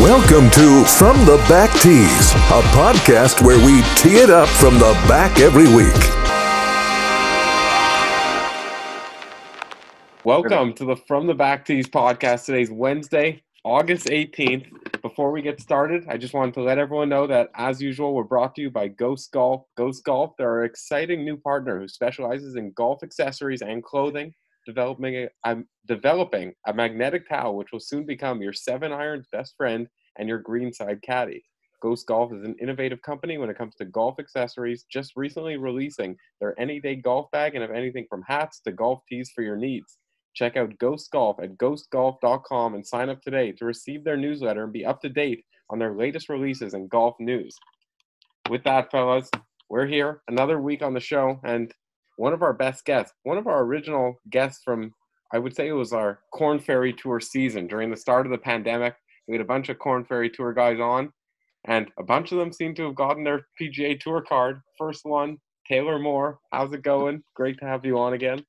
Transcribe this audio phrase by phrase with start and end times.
[0.00, 4.92] Welcome to From the Back Tees, a podcast where we tee it up from the
[5.08, 5.92] back every week.
[10.24, 12.44] Welcome to the From the Back Tees podcast.
[12.44, 15.02] Today's Wednesday, August 18th.
[15.02, 18.22] Before we get started, I just wanted to let everyone know that, as usual, we're
[18.22, 19.64] brought to you by Ghost Golf.
[19.76, 24.32] Ghost Golf, they're exciting new partner who specializes in golf accessories and clothing,
[24.64, 29.54] developing a, I'm developing a magnetic towel which will soon become your seven iron's best
[29.56, 29.88] friend
[30.18, 31.44] and your greenside caddy.
[31.82, 36.16] Ghost Golf is an innovative company when it comes to golf accessories, just recently releasing
[36.40, 39.56] their any day golf bag and have anything from hats to golf tees for your
[39.56, 39.98] needs.
[40.34, 44.72] Check out Ghost Golf at ghostgolf.com and sign up today to receive their newsletter and
[44.72, 47.54] be up to date on their latest releases and golf news.
[48.50, 49.30] With that, fellas,
[49.68, 51.72] we're here another week on the show, and
[52.16, 54.92] one of our best guests, one of our original guests from,
[55.32, 58.38] I would say it was our Korn Ferry Tour season during the start of the
[58.38, 58.94] pandemic.
[59.26, 61.12] We had a bunch of Korn Ferry Tour guys on,
[61.64, 64.60] and a bunch of them seem to have gotten their PGA Tour card.
[64.78, 66.38] First one, Taylor Moore.
[66.52, 67.22] How's it going?
[67.34, 68.44] Great to have you on again.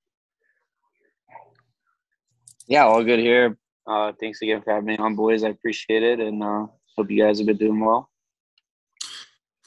[2.67, 3.57] Yeah, all good here.
[3.87, 5.43] Uh, thanks again for having me on, boys.
[5.43, 6.65] I appreciate it, and uh,
[6.97, 8.09] hope you guys have been doing well.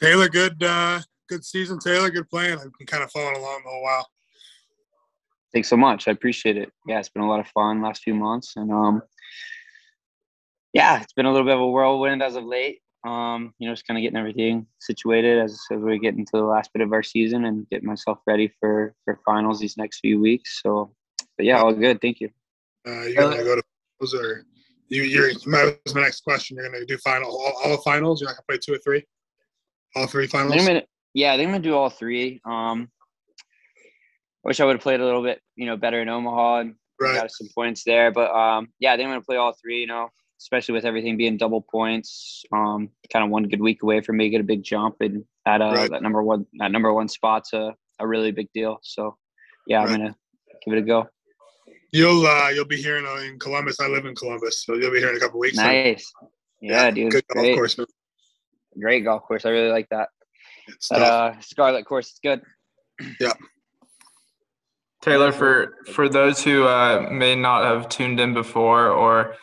[0.00, 1.78] Taylor, good uh, good season.
[1.78, 2.54] Taylor, good playing.
[2.54, 4.08] I've been kind of following along the whole while.
[5.52, 6.08] Thanks so much.
[6.08, 6.72] I appreciate it.
[6.86, 9.02] Yeah, it's been a lot of fun last few months, and um,
[10.72, 12.80] yeah, it's been a little bit of a whirlwind as of late.
[13.06, 16.42] Um, you know, just kind of getting everything situated as, as we get into the
[16.42, 20.20] last bit of our season and get myself ready for for finals these next few
[20.20, 20.60] weeks.
[20.62, 20.92] So,
[21.36, 22.00] but yeah, all good.
[22.00, 22.30] Thank you.
[22.86, 23.62] Uh, you're gonna go to
[24.00, 24.44] those or
[24.88, 25.02] you?
[25.02, 26.56] You're that was my next question.
[26.56, 28.20] You're gonna do final all, all the finals.
[28.20, 29.04] You're not gonna play two or three.
[29.96, 30.54] All three finals.
[31.14, 32.41] Think I'm gonna, yeah, I think I'm gonna do all three.
[32.45, 32.89] Um,
[34.45, 36.75] I wish I would have played a little bit, you know, better in Omaha and
[37.01, 37.14] Right.
[37.20, 38.11] got some points there.
[38.11, 39.81] But um, yeah, I think I'm gonna play all three.
[39.81, 40.09] You know,
[40.41, 42.45] especially with everything being double points.
[42.53, 45.73] Um, kind of one good week away from making a big jump, and that uh,
[45.74, 45.91] Right.
[45.91, 48.79] that number one that number one spot's a, a really big deal.
[48.83, 49.17] So
[49.67, 49.91] yeah, Right.
[49.91, 50.17] I'm gonna
[50.64, 51.08] give it a go.
[51.92, 53.79] You'll uh, you'll be here in, uh, in Columbus.
[53.80, 55.57] I live in Columbus, so you'll be here in a couple weeks.
[55.57, 56.13] so- Nice.
[56.61, 57.13] Yeah, dude.
[57.13, 57.79] Good golf course.
[57.79, 57.86] man.
[58.80, 59.47] great golf course.
[59.47, 60.08] I really like that.
[60.68, 62.42] It's That uh, Scarlet course is good.
[63.20, 63.33] Yeah.
[65.01, 69.36] Taylor, for for those who uh, may not have tuned in before, or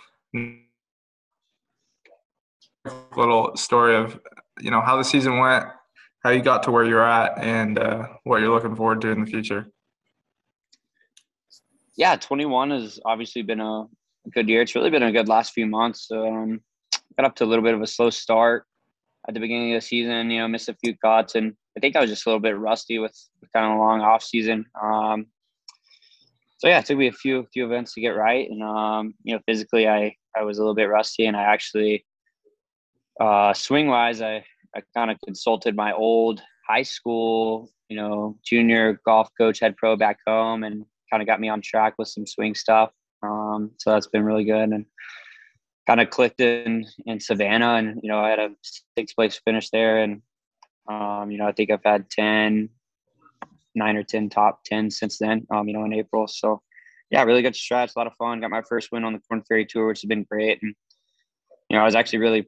[3.15, 4.19] little story of
[4.59, 5.65] you know how the season went,
[6.23, 9.21] how you got to where you're at, and uh, what you're looking forward to in
[9.23, 9.67] the future.
[11.95, 13.85] yeah, 21 has obviously been a
[14.31, 14.61] good year.
[14.61, 16.09] It's really been a good last few months.
[16.11, 16.59] Um,
[17.17, 18.65] got up to a little bit of a slow start
[19.27, 20.29] at the beginning of the season.
[20.29, 22.57] You know, missed a few cuts, and I think I was just a little bit
[22.57, 23.15] rusty with,
[23.53, 24.65] kind of a long off season.
[24.81, 25.27] Um,
[26.57, 29.35] so yeah, it took me a few few events to get right, and um, you
[29.35, 32.05] know, physically I I was a little bit rusty, and I actually
[33.19, 38.99] uh, swing wise I I kind of consulted my old high school, you know, junior
[39.05, 42.25] golf coach, head pro back home, and kind of got me on track with some
[42.25, 42.91] swing stuff.
[43.23, 44.85] Um, so that's been really good and
[45.87, 48.51] kind of clicked in in Savannah, and you know I had a
[48.97, 50.21] sixth place finish there, and
[50.89, 52.69] um, you know I think I've had 10,
[53.75, 55.45] nine or ten top ten since then.
[55.51, 56.61] Um, you know in April, so
[57.11, 58.41] yeah, really good stretch, a lot of fun.
[58.41, 60.75] Got my first win on the Korn Ferry Tour, which has been great, and
[61.69, 62.47] you know I was actually really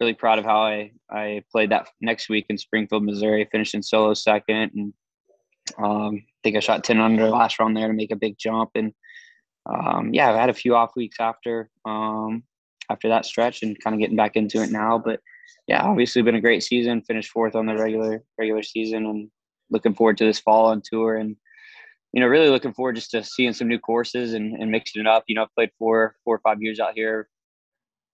[0.00, 4.14] really proud of how I I played that next week in Springfield, Missouri, finishing solo
[4.14, 4.92] second, and
[5.76, 8.70] um, I think I shot 10 under last round there to make a big jump.
[8.74, 8.94] And
[9.66, 12.42] um, yeah, I've had a few off weeks after um,
[12.90, 14.98] after that stretch and kind of getting back into it now.
[14.98, 15.20] But
[15.66, 17.02] yeah, obviously been a great season.
[17.02, 19.30] Finished fourth on the regular regular season, and
[19.70, 21.16] looking forward to this fall on tour.
[21.16, 21.36] And
[22.12, 25.06] you know, really looking forward just to seeing some new courses and, and mixing it
[25.06, 25.24] up.
[25.26, 27.28] You know, I've played four four or five years out here,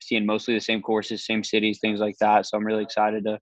[0.03, 2.47] seeing mostly the same courses, same cities, things like that.
[2.47, 3.39] So I'm really excited to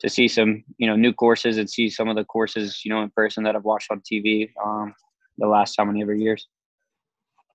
[0.00, 3.02] to see some you know new courses and see some of the courses you know
[3.02, 4.94] in person that I've watched on TV um,
[5.38, 6.46] the last how many ever years.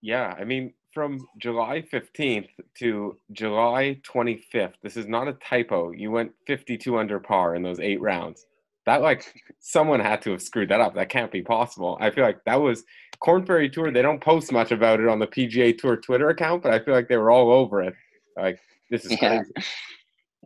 [0.02, 2.50] Yeah, I mean, from July 15th
[2.80, 5.92] to July 25th, this is not a typo.
[5.92, 8.46] You went 52 under par in those eight rounds.
[8.86, 10.96] That, like, someone had to have screwed that up.
[10.96, 11.98] That can't be possible.
[12.02, 12.84] I feel like that was
[13.20, 13.92] Korn Ferry Tour.
[13.92, 16.94] They don't post much about it on the PGA Tour Twitter account, but I feel
[16.96, 17.94] like they were all over it.
[18.36, 18.60] Like,
[18.90, 19.44] this is Yeah.
[19.44, 19.54] crazy.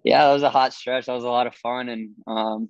[0.05, 1.05] Yeah, that was a hot stretch.
[1.05, 2.69] That was a lot of fun, and um,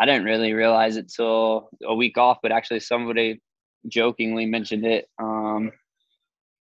[0.00, 2.38] I didn't really realize it till a week off.
[2.42, 3.42] But actually, somebody
[3.88, 5.70] jokingly mentioned it um,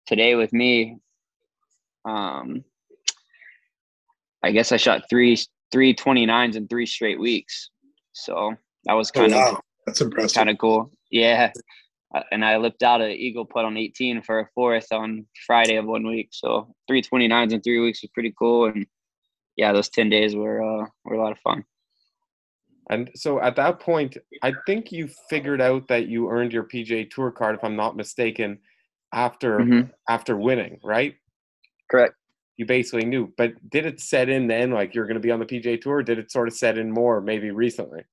[0.06, 0.98] today with me.
[2.04, 2.64] Um,
[4.42, 5.38] I guess I shot three
[5.70, 7.70] three twenty nines in three straight weeks,
[8.12, 8.54] so
[8.84, 10.34] that was Oh, kind of that's impressive.
[10.34, 10.90] kind of cool.
[11.10, 11.52] Yeah.
[12.14, 15.76] uh, and I lipped out an eagle putt on 18 for a fourth on Friday
[15.76, 16.28] of one week.
[16.32, 18.66] So 329s in three weeks was pretty cool.
[18.66, 18.86] And
[19.56, 21.64] yeah, those 10 days were uh, were a lot of fun.
[22.90, 27.08] And so at that point, I think you figured out that you earned your PGA
[27.10, 28.58] Tour card, if I'm not mistaken,
[29.12, 29.92] after Mhm.
[30.08, 31.16] after winning, right?
[31.90, 32.14] Correct.
[32.56, 33.32] You basically knew.
[33.36, 36.02] But did it set in then, like you're going to be on the PGA Tour?
[36.02, 38.04] Did it sort of set in more, maybe recently?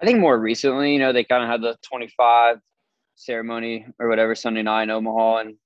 [0.00, 2.58] I think more recently, you know, they kind of had the 25
[3.14, 5.56] ceremony or whatever Sunday night in Omaha, and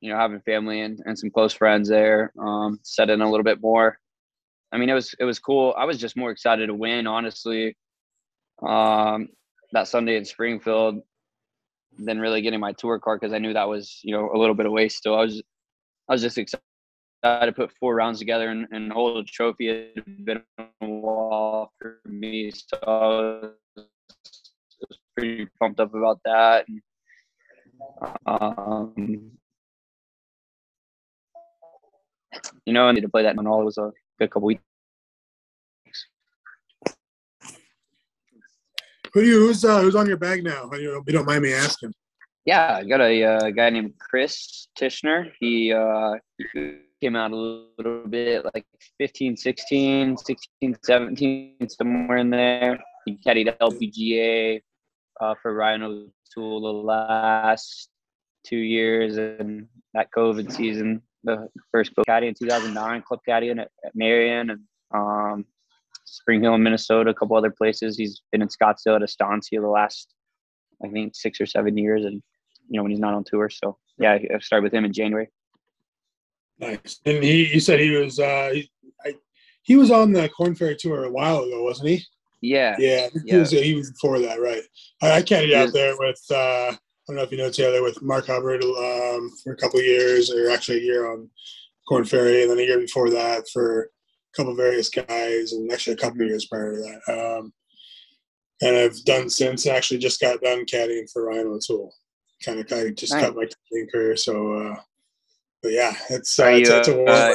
[0.00, 3.44] you know, having family and, and some close friends there um, set in a little
[3.44, 3.98] bit more.
[4.72, 5.74] I mean, it was it was cool.
[5.76, 7.76] I was just more excited to win, honestly.
[8.66, 9.28] Um,
[9.72, 11.02] that Sunday in Springfield,
[11.98, 14.54] than really getting my tour card because I knew that was you know a little
[14.54, 15.02] bit of waste.
[15.02, 15.42] So I was
[16.08, 16.62] I was just excited
[17.22, 19.68] to put four rounds together and, and hold a trophy.
[19.68, 26.66] It had been a while for me, so I was, pretty pumped up about that.
[26.66, 26.80] And,
[28.26, 29.30] um,
[32.64, 33.60] you know, I need to play that in all.
[33.60, 34.62] It was a good couple weeks.
[39.14, 40.70] Who do you, who's uh, who's on your bag now?
[40.72, 41.92] You don't mind me asking.
[42.46, 45.30] Yeah, I got a uh, guy named Chris Tishner.
[45.38, 46.14] He uh,
[47.00, 48.64] came out a little bit like
[48.98, 52.80] 15, 16, 16, 17, somewhere in there.
[53.04, 54.60] He caddied LPGA
[55.20, 57.90] uh, for Ryann O'Toole the last
[58.46, 63.94] two years, and that COVID season, the first caddy in 2009, club caddy at, at
[63.94, 64.60] Merion, and
[64.94, 65.44] um,
[66.04, 67.96] Spring Hill in Minnesota, a couple other places.
[67.96, 70.14] He's been in Scottsdale at Estancia the last,
[70.84, 72.22] I think, six or seven years, and
[72.68, 73.48] you know when he's not on tour.
[73.50, 75.28] So yeah, I started with him in January.
[76.58, 77.00] Nice.
[77.04, 78.70] And he, you said he was, uh, he,
[79.04, 79.14] I,
[79.62, 82.04] he was on the Korn Ferry tour a while ago, wasn't he?
[82.40, 83.38] Yeah, Yeah, he, Yeah.
[83.38, 84.62] Was, he was before that, right?
[85.00, 86.78] I, I caddied out was- there with, uh, I
[87.08, 90.50] don't know if you know Taylor, with Mark Hubbard um, for a couple years, or
[90.50, 91.28] actually a year on
[91.88, 93.90] Korn Ferry, and then a year before that for
[94.36, 97.36] couple of various guys, and actually a couple of years prior to that.
[97.38, 97.52] Um,
[98.62, 99.66] and I've done since.
[99.66, 101.92] Actually, just got done caddying for Ryann O'Toole.
[102.44, 103.24] Kind of, kind of just Nice.
[103.24, 104.16] cut my caddying career.
[104.16, 104.76] So, uh,
[105.62, 107.08] but yeah, it's uh, Are it's, you, it's a war.
[107.08, 107.30] uh,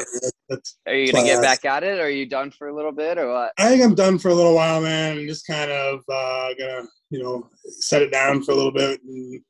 [0.50, 2.92] It's- Are you gonna get back at it, or are you done for a little
[2.94, 3.52] bit, or what?
[3.58, 5.18] I think I'm done for a little while, man.
[5.18, 7.50] I'm just kind of uh, gonna, you know,
[7.80, 9.02] set it down for a little bit.
[9.04, 9.42] And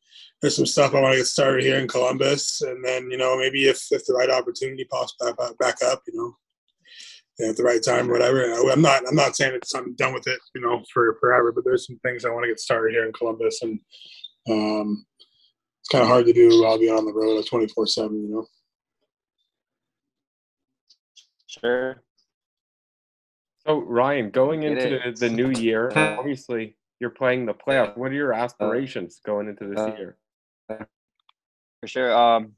[0.42, 3.38] there's some stuff I want to get started here in Columbus, and then you know
[3.38, 6.34] maybe if if the right opportunity pops back up, back up, you know, yeah,
[7.40, 8.52] at the right time, whatever.
[8.52, 11.52] I'm not I'm not saying it's I'm done with it, you know, for forever.
[11.52, 13.80] But there's some things I want to get started here in Columbus, and
[14.50, 15.06] um,
[15.82, 18.46] it's kind of hard to do while being on the road 24 seven, you know.
[21.48, 22.04] Sure.
[23.66, 25.20] So Ryan, going into is.
[25.20, 27.98] the new year, obviously you're playing the playoff.
[27.98, 30.18] What are your aspirations going into this uh, year?
[30.68, 32.18] For sure.
[32.18, 32.54] Um,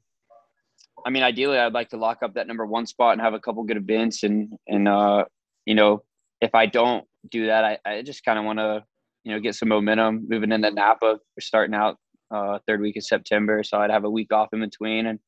[1.04, 3.40] I mean, ideally, I'd like to lock up that number one spot and have a
[3.40, 5.24] couple good events, and and uh,
[5.66, 6.02] you know,
[6.40, 8.84] if I don't do that, I, I just kind of want to,
[9.24, 11.18] you know, get some momentum moving into Napa.
[11.36, 11.96] We're starting out
[12.30, 15.18] uh, third week of September, so I'd have a week off in between, and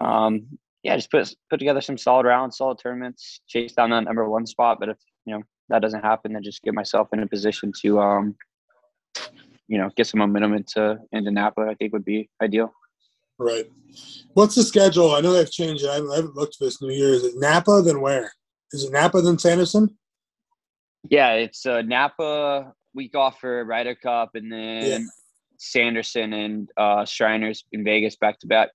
[0.00, 0.46] um,
[0.82, 4.46] yeah, just put put together some solid rounds, solid tournaments, chase down that number one
[4.46, 4.78] spot.
[4.80, 8.00] But if you know that doesn't happen, then just get myself in a position to,
[8.00, 8.36] um,
[9.66, 11.66] you know, get some momentum into into Napa.
[11.68, 12.72] I think would be ideal.
[13.38, 13.66] Right.
[14.34, 15.14] What's the schedule?
[15.14, 15.90] I know they've changed it.
[15.90, 17.10] I haven't, I haven't looked for this New Year.
[17.14, 17.82] Is it Napa?
[17.82, 18.32] Then where?
[18.72, 19.96] Is it Napa then Sanderson?
[21.08, 25.08] Yeah, it's uh, Napa week off for Ryder Cup, and then
[25.58, 28.70] Sanderson and uh, Shriners in Vegas back to back.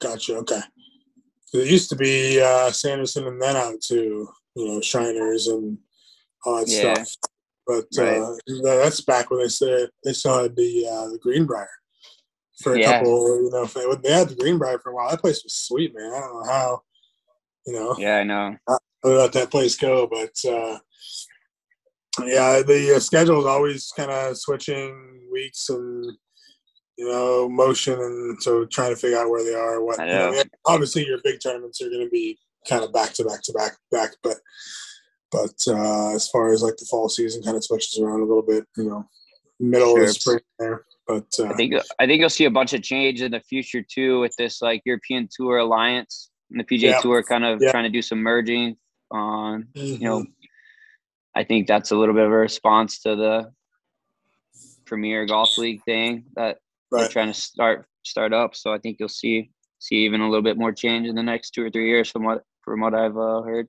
[0.00, 0.36] Gotcha.
[0.38, 0.60] Okay.
[1.54, 5.78] It used to be uh, Sanderson and then out to you know Shriners and
[6.44, 7.02] all that Yeah.
[7.02, 7.14] stuff.
[7.66, 8.20] But Right.
[8.20, 11.68] uh, that's back when they said they had the uh, the Greenbrier
[12.62, 12.98] for a Yeah.
[12.98, 13.42] couple.
[13.42, 13.64] You know,
[13.96, 15.10] they, had the Greenbrier for a while.
[15.10, 16.12] That place was sweet, man.
[16.12, 16.82] I don't know how.
[17.66, 18.56] You know, Yeah, I know.
[18.68, 18.76] I
[19.08, 20.78] let that place go, but uh,
[22.24, 26.04] yeah, the uh, schedule is always kind of switching weeks and
[26.96, 29.82] you know motion, and so trying to figure out where they are.
[29.82, 30.42] What I you know, know.
[30.66, 33.72] obviously your big tournaments are going to be kind of back to back to back
[33.90, 34.36] back, but
[35.32, 38.42] but uh, as far as like the fall season, kind of switches around a little
[38.46, 38.64] bit.
[38.76, 39.08] You know,
[39.58, 40.04] middle Sure.
[40.04, 43.20] of spring there, but uh, I think I think you'll see a bunch of change
[43.22, 47.00] in the future too with this like European Tour alliance and the PGA Yeah.
[47.00, 47.70] Tour kind of Yeah.
[47.70, 48.76] trying to do some merging.
[49.10, 50.32] On you know, mhm.
[51.36, 53.52] I think that's a little bit of a response to the
[54.86, 56.58] Premier Golf League thing that
[56.90, 58.54] they're trying to start start up.
[58.56, 61.50] So I think you'll see see even a little bit more change in the next
[61.50, 63.68] two or three years from what from what I've uh, heard.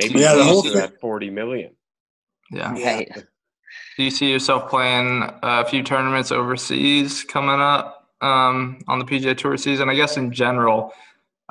[0.00, 1.76] Maybe Yeah, the whole thing- that 40 million.
[2.50, 2.74] Yeah.
[2.76, 3.02] Yeah.
[3.76, 3.96] Right.
[3.96, 9.36] do you see yourself playing a few tournaments overseas coming up um, on the PGA
[9.36, 9.88] Tour season?
[9.88, 10.92] I guess in general,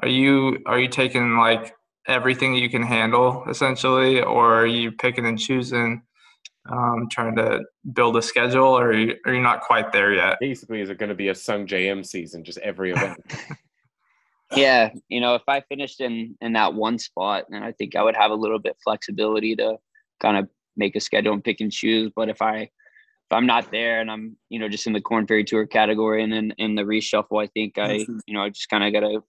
[0.01, 1.75] are you are you taking like
[2.07, 6.01] everything you can handle essentially, or are you picking and choosing,
[6.69, 7.61] um, trying to
[7.93, 10.37] build a schedule, or are you, are you not quite there yet?
[10.39, 13.19] Basically, is it going to be a Sungjae season, just every event?
[14.55, 18.03] yeah, you know, if I finished in in that one spot, then I think I
[18.03, 19.77] would have a little bit flexibility to
[20.19, 22.11] kind of make a schedule and pick and choose.
[22.15, 22.69] But if I
[23.25, 26.23] if I'm not there and I'm you know just in the Korn Ferry Tour category
[26.23, 29.07] and then in the reshuffle, I think I you know I just kind of got
[29.07, 29.23] to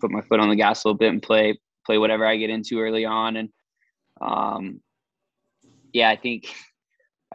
[0.00, 2.50] put my foot on the gas a little bit and play play whatever I get
[2.50, 3.36] into early on.
[3.36, 3.48] And
[4.20, 4.80] um,
[5.92, 6.54] yeah, I think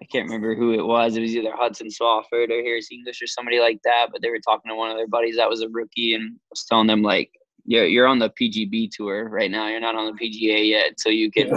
[0.02, 1.16] I can't remember who it was.
[1.16, 4.08] It was either Hudson Swafford or Harris English or somebody like that.
[4.12, 6.66] But they were talking to one of their buddies that was a rookie and was
[6.66, 7.32] telling them like,
[7.66, 9.68] "You're you're on the PGB tour right now.
[9.68, 11.52] You're not on the PGA yet, so you can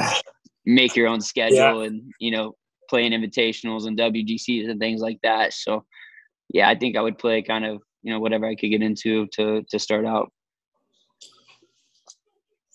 [0.67, 1.89] make your own schedule yeah.
[1.89, 2.55] and you know
[2.91, 5.85] play in invitationals and WGCs and things like that." So
[6.53, 9.27] yeah, I think I would play kind of you know whatever I could get into
[9.35, 10.33] to to start out.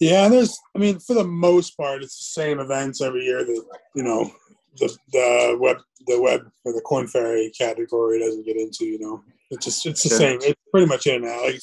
[0.01, 3.45] Yeah, there's, I mean, for the most part, it's the same events every year.
[3.45, 3.63] That
[3.95, 4.31] you know,
[4.77, 8.86] the the web the web or the Korn Ferry category doesn't get into.
[8.86, 10.17] You know, it's just it's the sure.
[10.17, 10.39] same.
[10.41, 11.43] It's pretty much in and out.
[11.43, 11.60] Like,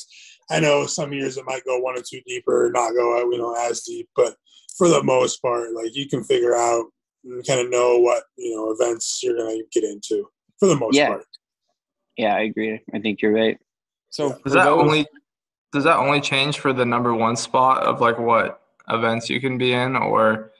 [0.51, 3.55] I know some years it might go one or two deeper, not go you know
[3.55, 4.37] as deep, but
[4.79, 6.87] for the most part, like you can figure out
[7.25, 10.97] and kind of know what you know events you're gonna get into for the most
[10.97, 11.09] yeah.
[11.09, 11.25] part.
[12.17, 12.81] Yeah, I agree.
[12.95, 13.59] I think you're right.
[14.11, 15.07] So does that those, only
[15.73, 19.59] does that only change for the number one spot of like what events you can
[19.59, 20.53] be in, or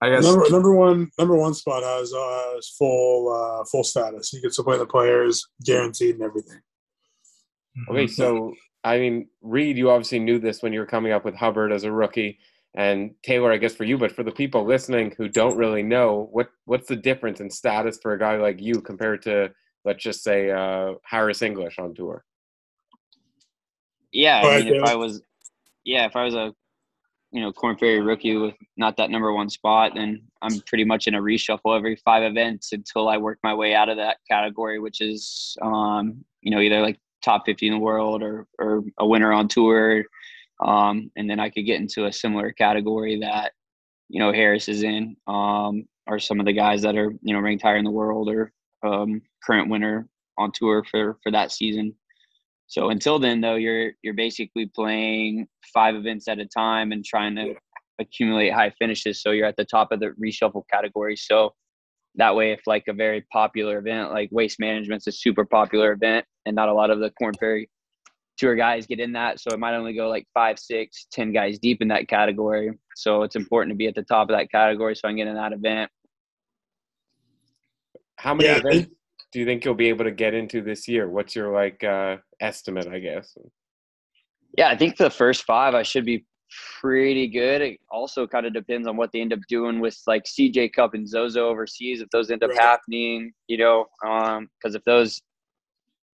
[0.00, 4.32] I guess number, number one number one spot has uh, full uh, full status.
[4.32, 6.60] You get to play the players, guaranteed, and everything.
[7.90, 11.34] Okay, so I mean, Reed, you obviously knew this when you were coming up with
[11.34, 12.38] Hubbard as a rookie,
[12.74, 16.28] and Taylor, I guess for you, but for the people listening who don't really know,
[16.32, 19.50] what what's the difference in status for a guy like you compared to,
[19.84, 22.24] let's just say, uh, Harris English on tour?
[24.12, 25.22] Yeah, I mean, if I was,
[25.84, 26.52] yeah, if I was a,
[27.30, 31.06] you know, Korn Ferry rookie with not that number one spot, then I'm pretty much
[31.06, 34.78] in a reshuffle every five events until I work my way out of that category,
[34.78, 39.06] which is, um, you know, either like top 50 in the world or or a
[39.06, 40.04] winner on tour,
[40.60, 43.52] um, and then I could get into a similar category that,
[44.08, 47.40] you know, Harris is in, um, or some of the guys that are you know
[47.40, 48.52] ranked higher in the world or
[48.84, 51.94] um, current winner on tour for for that season.
[52.66, 57.36] So until then, though, you're you're basically playing five events at a time and trying
[57.36, 57.54] to
[57.98, 59.22] accumulate high finishes.
[59.22, 61.16] So you're at the top of the reshuffle category.
[61.16, 61.54] So
[62.16, 66.24] that way, if like a very popular event like waste management's a super popular event,
[66.46, 67.68] and not a lot of the Korn Ferry
[68.38, 71.58] tour guys get in that, so it might only go like five, six, ten guys
[71.58, 72.70] deep in that category.
[72.96, 75.26] So it's important to be at the top of that category so I can get
[75.26, 75.90] in that event.
[78.16, 78.90] How many yeah, events
[79.32, 81.08] do you think you'll be able to get into this year?
[81.08, 83.36] What's your like uh, estimate, I guess?
[84.56, 86.24] Yeah, I think the first five I should be
[86.80, 87.60] pretty good.
[87.60, 90.94] It also kind of depends on what they end up doing with like CJ Cup
[90.94, 92.00] and Zozo overseas.
[92.00, 92.60] If those end up right.
[92.60, 95.20] happening, you know, because um, if those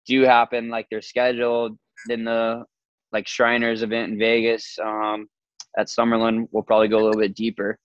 [0.08, 1.78] do happen like they're scheduled,
[2.08, 2.66] then the
[3.12, 5.28] like Shriners event in Vegas um,
[5.78, 7.78] at Summerlin we'll probably go a little bit deeper.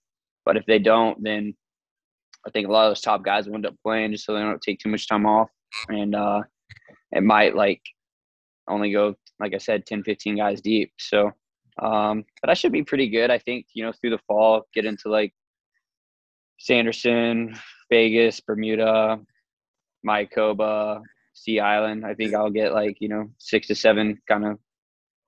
[0.45, 1.53] But if they don't, then
[2.45, 4.39] I think a lot of those top guys will end up playing just so they
[4.39, 5.49] don't take too much time off.
[5.89, 6.43] And uh,
[7.11, 7.81] it might like
[8.69, 10.93] only go, like I said, 10, 15 guys deep.
[10.97, 11.31] So,
[11.81, 13.29] um, but I should be pretty good.
[13.29, 15.33] I think, you know, through the fall, get into like
[16.59, 17.57] Sanderson,
[17.89, 19.19] Vegas, Bermuda,
[20.05, 21.01] Mayakoba,
[21.37, 22.05] Sea Island.
[22.05, 24.59] I think I'll get like, you know, six to seven kind of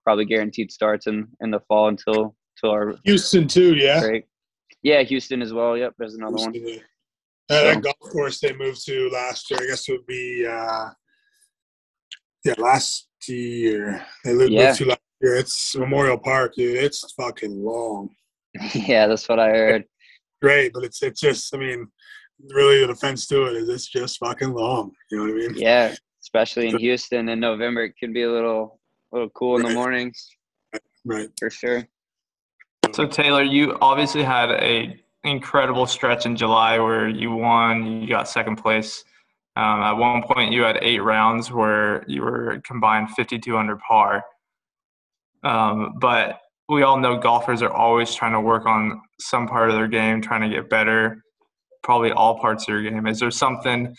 [0.03, 3.75] probably guaranteed starts in, in the fall until, until our Houston too.
[3.75, 3.99] Yeah.
[3.99, 4.25] Break.
[4.81, 5.03] Yeah.
[5.03, 5.77] Houston as well.
[5.77, 5.93] Yep.
[5.97, 6.79] There's another Houston, one.
[7.51, 10.89] Uh, that golf course they moved to last year, I guess it would be uh,
[12.45, 14.05] yeah, last year.
[14.23, 14.73] They moved yeah.
[14.73, 15.35] to last year.
[15.35, 16.77] It's Memorial Park, dude.
[16.77, 18.09] It's fucking long.
[18.73, 19.85] yeah, that's what I heard.
[20.41, 21.87] Great, but it's it's just I mean,
[22.49, 24.91] really the defense to it is it's just fucking long.
[25.11, 25.57] You know what I mean?
[25.57, 28.79] Yeah, especially in Houston in November, it can be a little
[29.11, 29.65] a little cool right.
[29.65, 30.29] in the mornings.
[31.05, 31.29] Right.
[31.39, 31.87] For sure.
[32.93, 38.27] So Taylor, you obviously had a incredible stretch in July where you won, you got
[38.27, 39.03] second place.
[39.55, 44.23] Um, at one point, you had eight rounds where you were combined 52 under par.
[45.43, 49.75] Um, but we all know golfers are always trying to work on some part of
[49.75, 51.23] their game, trying to get better,
[51.83, 53.07] probably all parts of your game.
[53.07, 53.95] Is there something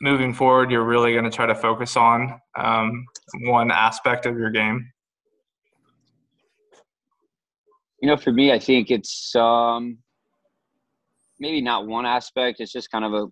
[0.00, 3.04] moving forward you're really going to try to focus on, um,
[3.44, 4.90] one aspect of your game?
[8.00, 9.98] You know, for me, I think it's um,
[11.38, 12.60] maybe not one aspect.
[12.60, 13.26] It's just kind of a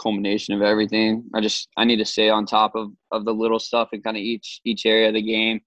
[0.00, 1.24] culmination of everything.
[1.34, 4.16] I just I need to stay on top of of the little stuff in kind
[4.16, 5.60] of each each area of the game.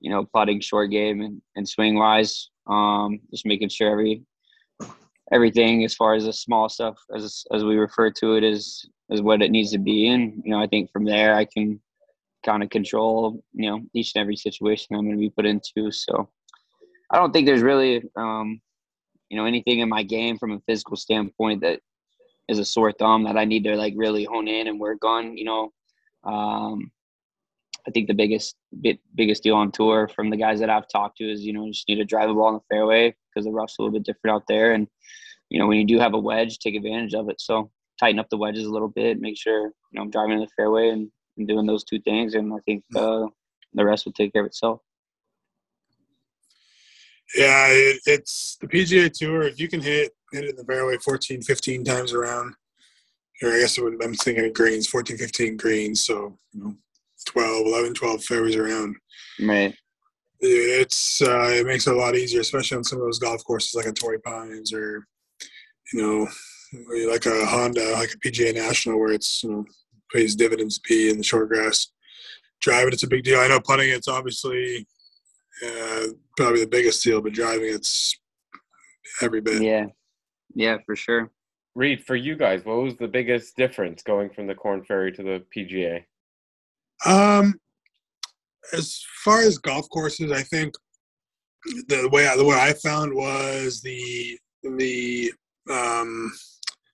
[0.00, 2.50] You know, putting, short game, and, and swing wise.
[2.66, 4.22] Um, just making sure every
[5.32, 9.22] everything as far as the small stuff as as we refer to it is is
[9.22, 10.08] what it needs to be.
[10.08, 11.80] And you know i think from there i can
[12.44, 15.90] kind of control you know each and every situation i'm going to be put into.
[15.90, 16.28] So
[17.10, 18.60] i don't think there's really um
[19.28, 21.80] you know anything in my game from a physical standpoint that
[22.48, 25.36] is a sore thumb that i need to like really hone in and work on
[25.36, 25.72] you know?
[26.24, 26.90] Um
[27.86, 31.16] I think the biggest bit, biggest deal on tour from the guys that I've talked
[31.18, 33.52] to is you know just need to drive the ball in the fairway because the
[33.52, 34.88] rough's a little bit different out there, and
[35.48, 37.40] you know when you do have a wedge, take advantage of it.
[37.40, 40.40] So tighten up the wedges a little bit, make sure you know I'm driving in
[40.40, 43.26] the fairway and, and doing those two things, and I think uh,
[43.74, 44.80] the rest will take care of itself.
[47.36, 49.42] Yeah, it, it's the PGA Tour.
[49.42, 52.54] If you can hit hit it in the fairway 14, 15 times around,
[53.42, 56.02] or I guess I'm thinking of greens, 14, 15 greens.
[56.02, 56.76] So you know,
[57.26, 58.96] 12, 11, 12 fairways around.
[59.40, 59.74] Right.
[60.40, 63.74] It's uh, it makes it a lot easier, especially on some of those golf courses
[63.74, 65.06] like a Torrey Pines or
[65.92, 66.28] you know
[67.10, 69.64] like a Honda, like a PGA National, where it's you know
[70.12, 71.88] pays dividends to P in the short grass.
[72.60, 73.38] Driving, it's a big deal.
[73.38, 74.86] I know putting, it's obviously
[75.64, 78.18] uh, probably the biggest deal, but driving, it's
[79.22, 79.62] every bit.
[79.62, 79.86] Yeah,
[80.54, 81.30] yeah, for sure.
[81.74, 85.22] Reed, for you guys, what was the biggest difference going from the Korn Ferry to
[85.22, 86.04] the PGA?
[87.06, 87.60] Um,
[88.72, 90.74] as far as golf courses, I think
[91.88, 95.32] the way I, the way I found was the the
[95.70, 96.32] um,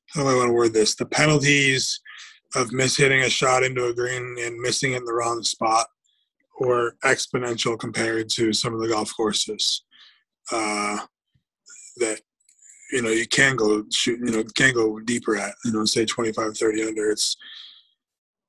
[0.09, 0.95] how do I want to word this?
[0.95, 2.01] The penalties
[2.55, 5.87] of mishitting a shot into a green and missing it in the wrong spot
[6.61, 9.83] were exponential compared to some of the golf courses
[10.53, 10.99] uh,
[11.97, 12.21] that
[12.93, 16.05] you know you can go shoot you know can go deeper at you know say
[16.05, 17.37] 25 30 under it's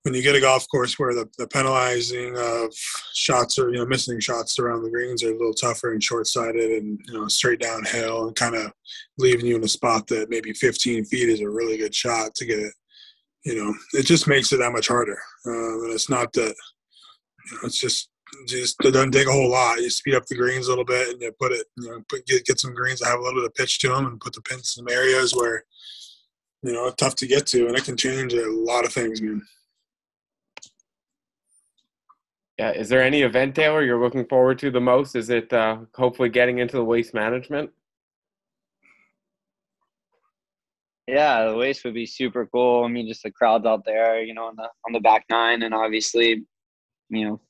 [0.06, 2.72] when you get a golf course where the, the penalizing of
[3.16, 6.84] shots or you know missing shots around the greens are a little tougher and short-sighted
[6.84, 8.72] and you know straight downhill and kind of
[9.18, 12.46] leaving you in a spot that maybe 15 feet is a really good shot to
[12.46, 12.74] get it
[13.46, 15.18] you know it just makes it that much harder.
[15.46, 16.56] Um, and it's not that
[17.46, 18.10] you know, it's just
[18.48, 19.80] just it doesn't take a whole lot.
[19.80, 22.26] You speed up the greens a little bit and you put it you know put,
[22.26, 24.34] get, get some greens that have a little bit of pitch to them and put
[24.34, 25.64] the pins in some areas where
[26.64, 29.42] you know tough to get to and it can change a lot of things man
[32.58, 35.16] Yeah, is there any event, Taylor, you're looking forward to the most?
[35.16, 37.70] Is it uh, hopefully getting into the waste management?
[41.08, 42.84] Yeah, the waste would be super cool.
[42.84, 45.62] I mean, just the crowds out there, you know, on the on the back nine,
[45.64, 46.46] and obviously,
[47.10, 47.42] you know,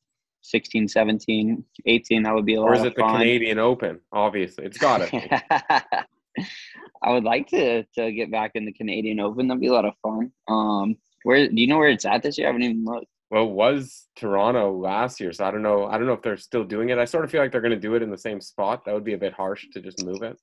[0.41, 3.13] 16, 17, 18, that would be a lot Or is it the fun.
[3.13, 3.99] Canadian Open?
[4.11, 5.13] Obviously, it's got it.
[7.03, 9.47] I would like to to get back in the Canadian Open.
[9.47, 10.31] That'd be a lot of fun.
[10.47, 12.47] Um, where do you know where it's at this year?
[12.47, 13.07] I haven't even looked.
[13.31, 15.85] Well, was Toronto last year, so I don't know.
[15.85, 16.97] I don't know if they're still doing it.
[16.97, 18.85] I sort of feel like they're going to do it in the same spot.
[18.85, 20.37] That would be a bit harsh to just move it.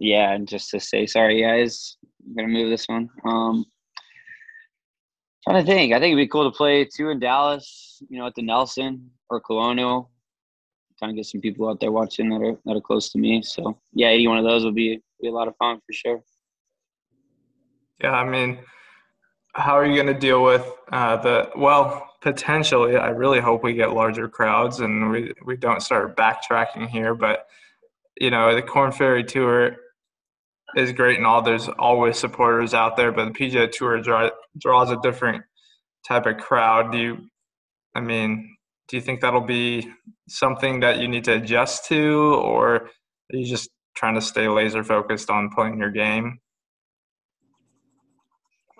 [0.00, 3.10] Yeah, and just to say sorry, guys, I'm gonna move this one.
[3.26, 3.66] Um,
[5.44, 5.92] trying to think.
[5.92, 8.02] I think it'd be cool to play two in Dallas.
[8.08, 10.10] You know, at the Nelson or Colonial.
[10.98, 13.42] Trying to get some people out there watching that are that are close to me.
[13.42, 16.22] So yeah, any one of those would be be a lot of fun for sure.
[18.02, 18.58] Yeah, I mean,
[19.54, 22.06] how are you going to deal with uh, the well?
[22.22, 27.14] Potentially, I really hope we get larger crowds and we we don't start backtracking here.
[27.14, 27.46] But
[28.20, 29.76] you know, the Korn Ferry Tour
[30.76, 31.42] is great and all.
[31.42, 35.44] There's always supporters out there, but the PGA Tour draw, draws a different
[36.06, 36.92] type of crowd.
[36.92, 37.18] Do you?
[37.94, 38.56] I mean,
[38.88, 39.90] do you think that'll be
[40.28, 42.90] something that you need to adjust to, or are
[43.32, 46.38] you just trying to stay laser focused on playing your game?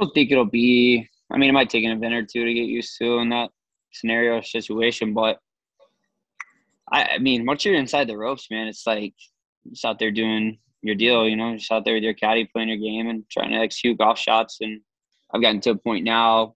[0.01, 1.07] Don't think it'll be.
[1.31, 3.51] I mean, it might take an event or two to get used to in that
[3.93, 5.39] scenario situation, but
[6.91, 9.15] I, I mean, once you're inside the ropes, man, it's like
[9.69, 11.29] just out there doing your deal.
[11.29, 13.99] You know, just out there with your caddy, playing your game, and trying to execute
[13.99, 14.59] golf shots.
[14.61, 14.81] And
[15.35, 16.55] I've gotten to a point now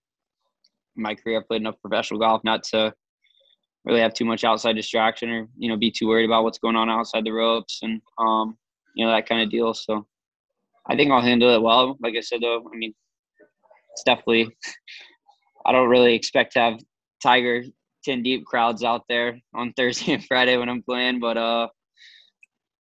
[0.97, 1.39] in my career.
[1.39, 2.95] I've played enough professional golf not to
[3.85, 6.77] really have too much outside distraction or you know be too worried about what's going
[6.77, 8.57] on outside the ropes and um,
[8.95, 9.75] you know that kind of deal.
[9.75, 10.07] So
[10.87, 11.97] I think I'll handle it well.
[12.01, 12.95] Like I said, though, I mean,
[13.95, 14.49] it's definitely.
[15.67, 16.81] I don't really expect to have
[17.23, 17.63] Tiger
[18.05, 21.69] ten deep crowds out there on Thursday and Friday when I'm playing, but uh,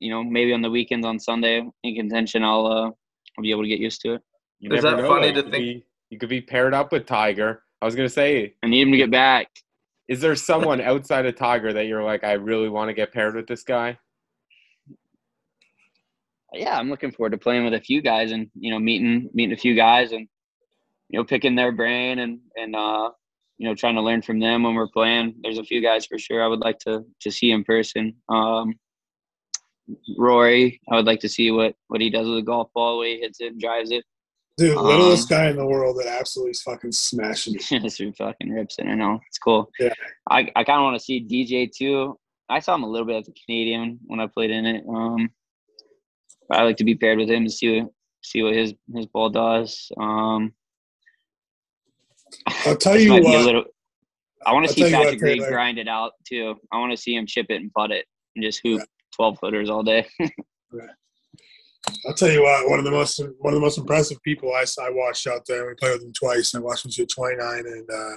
[0.00, 3.62] you know, maybe on the weekends on Sunday in contention, I'll uh, I'll be able
[3.62, 4.22] to get used to it.
[4.58, 5.08] You Is that know.
[5.08, 7.62] funny You to think- be- you could be paired up with Tiger.
[7.82, 9.48] I was going to say, I need him to get back.
[10.08, 13.34] is there someone outside of Tiger that you're like, I really want to get paired
[13.34, 13.98] with this guy?
[16.52, 19.52] yeah, I'm looking forward to playing with a few guys and you know meeting meeting
[19.54, 20.28] a few guys and
[21.08, 23.10] you know picking their brain and and uh,
[23.58, 25.34] you know trying to learn from them when we're playing.
[25.42, 28.14] There's a few guys for sure I would like to to see in person.
[28.28, 28.74] Um,
[30.16, 33.00] Rory, I would like to see what what he does with a golf ball, the
[33.00, 34.04] way he hits it, and drives it.
[34.56, 37.62] Dude, Um, littlest guy in the world that absolutely is fucking smashing it.
[37.82, 38.86] Just fucking rips it.
[38.86, 39.70] I know it's cool.
[39.80, 39.92] Yeah.
[40.30, 42.18] I, I kind of want to see DJ too.
[42.48, 44.84] I saw him a little bit at the Canadian when I played in it.
[44.88, 45.30] Um,
[46.50, 47.90] I like to be paired with him to see what
[48.22, 49.90] see what his his ball does.
[49.98, 50.52] Um,
[52.66, 53.44] I'll tell you might be a what.
[53.44, 53.64] little.
[54.46, 55.50] I want to see tell you what, Patrick Reed Taylor.
[55.50, 56.56] grind it out too.
[56.72, 58.82] I want to see him chip it and putt it and just hoop
[59.14, 60.06] twelve footers all day.
[62.06, 62.68] I'll tell you what.
[62.68, 65.66] One of the most one of the most impressive people I I watched out there.
[65.66, 66.54] We played with him twice.
[66.54, 68.16] I watched him shoot 29 and uh,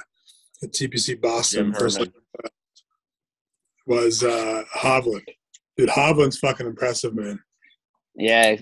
[0.63, 1.73] at TPC Boston.
[1.73, 2.01] First
[3.85, 5.23] was uh, Hovland.
[5.77, 7.39] Dude, Hovland's fucking impressive, man.
[8.15, 8.57] yeah,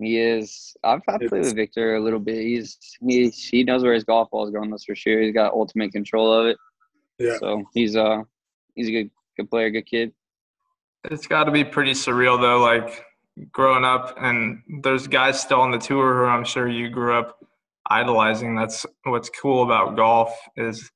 [0.00, 0.76] he is.
[0.84, 2.36] I've, I've played with Victor a little bit.
[2.36, 4.70] He's he he knows where his golf ball is going.
[4.70, 5.20] That's for sure.
[5.20, 6.56] He's got ultimate control of it.
[7.18, 7.36] Yeah.
[7.38, 8.22] So he's uh
[8.74, 10.12] he's a good good player, good kid.
[11.10, 13.04] It's got to be pretty surreal though, like
[13.52, 17.38] growing up, and there's guys still on the tour who I'm sure you grew up
[17.90, 18.54] idolizing.
[18.54, 20.90] That's what's cool about golf is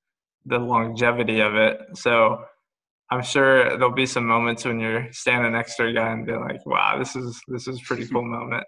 [0.46, 1.80] the longevity of it.
[1.94, 2.44] So
[3.12, 6.32] I'm sure there'll be some moments when you're standing next to a guy and be
[6.32, 8.64] like, "Wow, this is this is a pretty cool moment."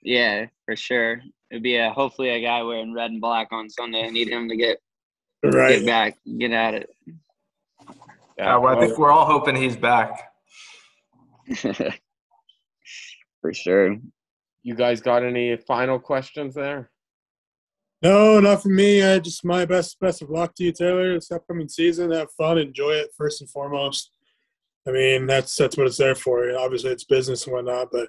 [0.00, 1.20] Yeah, for sure.
[1.50, 4.04] It'd be a hopefully a guy wearing red and black on Sunday.
[4.04, 4.78] I need him to get
[5.42, 6.90] get back, get at it.
[8.38, 10.30] Yeah, uh, well, I think we're all hoping he's back.
[11.56, 13.96] for sure.
[14.62, 16.91] You guys got any final questions there?
[18.02, 19.02] No, not for me.
[19.02, 21.14] I just my best best of luck to you, Taylor.
[21.14, 22.10] This upcoming season.
[22.10, 24.10] Have fun, enjoy it first and foremost.
[24.86, 26.44] I mean, that's that's what it's there for.
[26.44, 28.08] You know, obviously, it's business and whatnot, but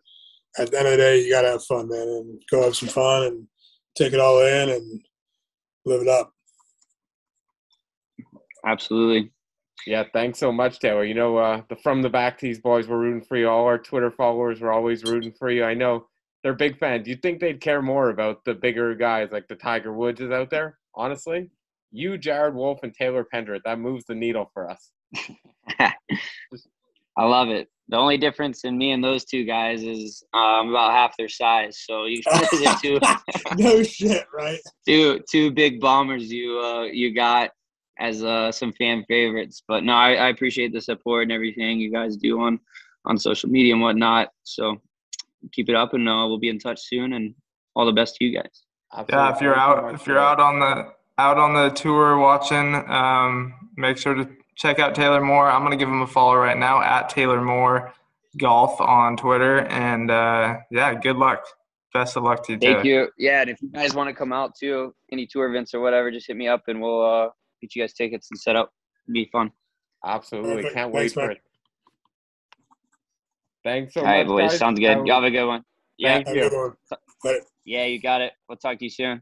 [0.58, 2.90] at the end of the day, you gotta have fun, man, and go have some
[2.90, 3.48] fun and
[3.96, 5.02] take it all in and
[5.86, 6.32] live it up.
[8.66, 9.32] Absolutely.
[9.86, 11.04] Yeah, thanks so much, Taylor.
[11.04, 13.50] You know, uh, the From the Back these boys were rooting for you.
[13.50, 15.64] All our Twitter followers were always rooting for you.
[15.66, 16.08] I know
[16.44, 17.08] they're big fans.
[17.08, 20.50] You'd think they'd care more about the bigger guys like the Tiger Woods is out
[20.50, 20.78] there.
[20.94, 21.50] Honestly,
[21.92, 24.92] you, Jared Wolfe, and Taylor Pendrith, that moves the needle for us.
[25.80, 27.70] I love it.
[27.90, 31.30] The only difference in me and those two guys is uh, I'm about half their
[31.30, 31.82] size.
[31.86, 33.00] So you the two
[33.62, 34.60] no shit, right?
[34.88, 37.52] two two big bombers you uh you got
[38.00, 39.64] as uh some fan favorites.
[39.68, 42.60] But no, I, I appreciate the support and everything you guys do on
[43.06, 44.30] on social media and whatnot.
[44.44, 44.82] So
[45.52, 47.36] keep it up and uh, we'll be in touch soon and
[47.76, 48.64] all the best to you guys.
[49.10, 53.54] Yeah, if you're out if you're out on the out on the tour watching, um,
[53.76, 55.50] make sure to check out Taylor Moore.
[55.50, 57.92] I'm gonna give him a follow right now at Taylor Moore
[58.40, 61.44] Golf on Twitter, and uh, yeah, good luck.
[61.94, 62.60] Best of luck to you.
[62.60, 63.04] Thank Taylor.
[63.04, 63.10] you.
[63.18, 66.12] Yeah, and if you guys want to come out to any tour events or whatever,
[66.12, 67.30] just hit me up and we'll uh
[67.62, 68.72] get you guys tickets and set up.
[69.08, 69.52] It'd be fun.
[70.06, 70.56] Absolutely.
[70.58, 70.74] Perfect.
[70.74, 71.32] Can't wait Thanks, for man.
[71.32, 71.38] it.
[73.64, 74.34] Thanks so all right, much.
[74.34, 74.52] boys.
[74.52, 74.60] guys.
[74.60, 75.06] Sounds good.
[75.08, 75.64] Y'all have a good one.
[75.98, 76.50] Yeah, Thank you.
[76.50, 76.74] good one.
[77.24, 77.46] Later.
[77.66, 78.34] yeah, you got it.
[78.50, 79.22] We'll talk to you soon.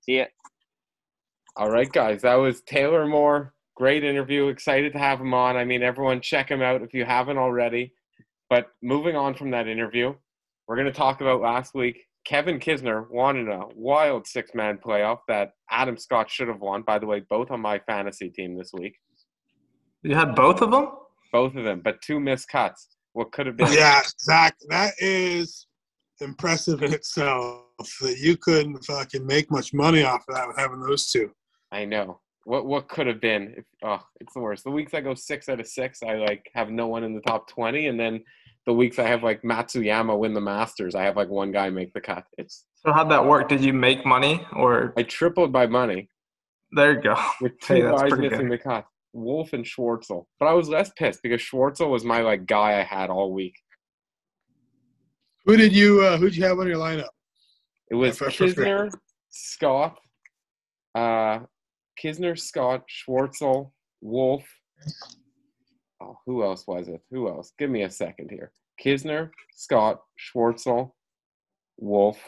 [0.00, 0.24] See ya.
[1.56, 2.22] All right, guys.
[2.22, 3.54] That was Taylor Moore.
[3.76, 4.48] Great interview.
[4.48, 5.56] Excited to have him on.
[5.56, 7.92] I mean, everyone, check him out if you haven't already.
[8.50, 10.14] But moving on from that interview,
[10.66, 12.04] we're going to talk about last week.
[12.24, 16.82] Kevin Kisner won in a wild six man playoff that Adam Scott should have won.
[16.82, 18.96] By the way, both on my fantasy team this week.
[20.02, 20.88] You had both of them.
[21.32, 22.88] Both of them, but two missed cuts.
[23.18, 23.72] What could have been.
[23.72, 25.66] Yeah, Zach, that is
[26.20, 27.64] impressive in itself
[28.00, 31.32] that you couldn't fucking make much money off of that with having those two.
[31.72, 32.20] I know.
[32.44, 33.54] What what could have been?
[33.56, 34.62] If, oh, it's the worst.
[34.62, 37.20] The weeks I go six out of six, I like have no one in the
[37.22, 38.22] top twenty, and then
[38.66, 41.92] the weeks I have like Matsuyama win the Masters, I have like one guy make
[41.94, 42.22] the cut.
[42.38, 43.48] It's So how'd that work?
[43.48, 46.08] Did you make money or I tripled my money
[46.70, 47.16] there you go?
[47.40, 48.52] with two Hey, guys missing good.
[48.52, 50.26] the cut, Wolff and Schwartzel.
[50.38, 53.54] But I was less pissed because Schwartzel was my like guy I had all week.
[55.46, 57.08] Who did you uh who'd you have on your lineup?
[57.90, 58.90] It was for- for- Kisner,
[59.30, 59.98] Scott,
[60.94, 61.40] uh,
[62.02, 64.44] Kisner, Scott, Schwartzel, Wolff.
[66.00, 67.00] Oh, who else was it?
[67.10, 67.52] Who else?
[67.58, 68.52] Give me a second here.
[68.84, 70.92] Kisner, Scott, Schwartzel,
[71.78, 72.18] Wolff.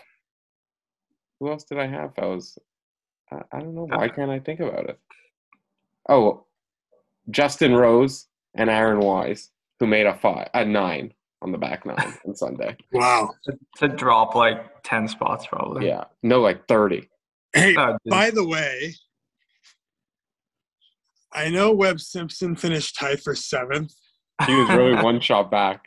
[1.39, 2.13] Who else did I have?
[2.19, 2.59] I was,
[3.31, 3.87] I, I don't know.
[3.87, 4.99] Why can't I think about it?
[6.09, 6.47] Oh,
[7.31, 12.15] Justin Rose and Aaron Wise, who made a five, a nine on the back nine
[12.27, 12.77] on Sunday.
[12.93, 13.31] Wow.
[13.79, 15.87] To drop like ten spots probably.
[15.89, 17.09] Yeah, no, like thirty.
[17.53, 18.95] Hey, Oh, by the way,
[21.33, 23.93] I know Webb Simpson finished tied for seventh.
[24.47, 25.85] He was really one shot back.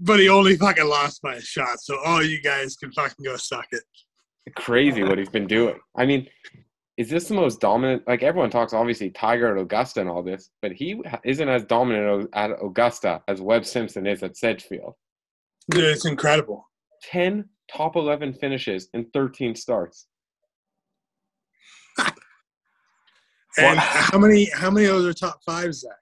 [0.00, 1.80] but he only fucking lost by a shot.
[1.80, 3.82] So all you guys can fucking go suck it.
[4.56, 5.78] Crazy what he's been doing.
[5.96, 6.26] I mean,
[6.98, 8.02] is this the most dominant?
[8.08, 12.28] Like everyone talks, obviously Tiger at Augusta and all this, but he isn't as dominant
[12.34, 14.94] at Augusta as Webb Simpson is at Sedgefield.
[15.70, 16.68] Dude, it's incredible.
[17.04, 20.06] 10 top 11 finishes and 13 starts.
[23.56, 23.78] And What?
[23.78, 25.92] how many how many of those are top fives, Zach?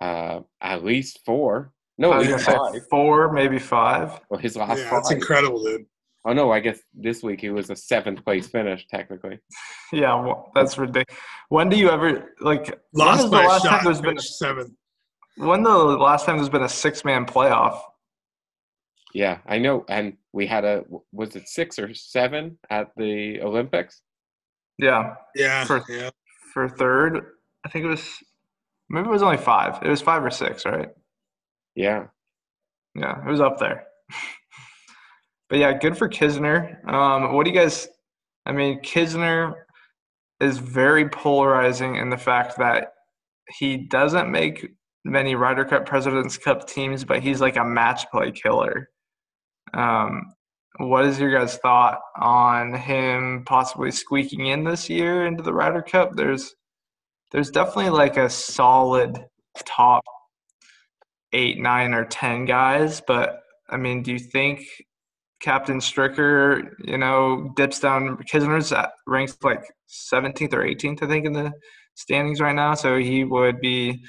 [0.00, 1.72] Uh, at least four.
[1.96, 2.74] No, at least five.
[2.90, 4.20] four, maybe five.
[4.28, 4.92] Well, his last Yeah, five.
[4.98, 5.86] that's incredible, dude.
[6.26, 9.38] Oh no, I guess this week he was a seventh place finish technically.
[9.92, 11.20] Yeah, well, that's ridiculous.
[11.48, 12.66] When do you ever like?
[12.92, 13.84] when Lost was the by a last time shot.
[13.84, 14.70] there's been finished seventh.
[15.36, 17.80] when the last time there's been a six man playoff?
[19.12, 19.84] Yeah, I know.
[19.88, 24.02] And we had a was it six or seven at the Olympics?
[24.78, 26.10] Yeah, Yeah, For- yeah.
[26.54, 27.26] for third,
[27.66, 28.08] I think it was
[28.88, 29.82] maybe it was only five.
[29.82, 30.90] It was five or six, right?
[31.74, 32.04] Yeah.
[32.94, 33.86] Yeah, it was up there.
[35.50, 36.82] but yeah, good for Kisner.
[36.88, 37.88] Um, what do you guys?
[38.46, 39.52] I mean, Kisner
[40.40, 42.92] is very polarizing in the fact that
[43.58, 44.66] he doesn't make
[45.04, 48.88] many Ryder Cup, Presidents Cup teams, but he's like a match play killer.
[49.74, 50.22] Um,
[50.78, 55.82] what is your guys' thought on him possibly squeaking in this year into the Ryder
[55.82, 56.12] Cup?
[56.14, 56.54] There's
[57.32, 59.18] there's definitely like a solid
[59.64, 60.04] top
[61.32, 64.62] eight, nine, or ten guys, but I mean, do you think
[65.40, 68.16] Captain Stricker, you know, dips down?
[68.30, 71.52] Kisner's at, ranked like 17th or 18th, I think, in the
[71.94, 74.02] standings right now, so he would be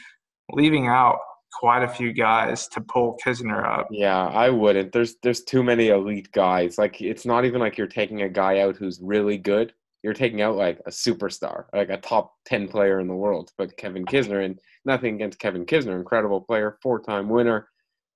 [0.52, 1.20] leaving out
[1.54, 3.88] quite a few guys to pull Kisner up.
[3.92, 4.92] Yeah, I wouldn't.
[4.92, 6.78] There's there's too many elite guys.
[6.78, 9.74] Like it's not even like you're taking a guy out who's really good.
[10.04, 13.52] You're taking out like a superstar, like a top ten player in the world.
[13.58, 17.68] But Kevin Kisner, and nothing against Kevin Kisner, incredible player, four-time winner,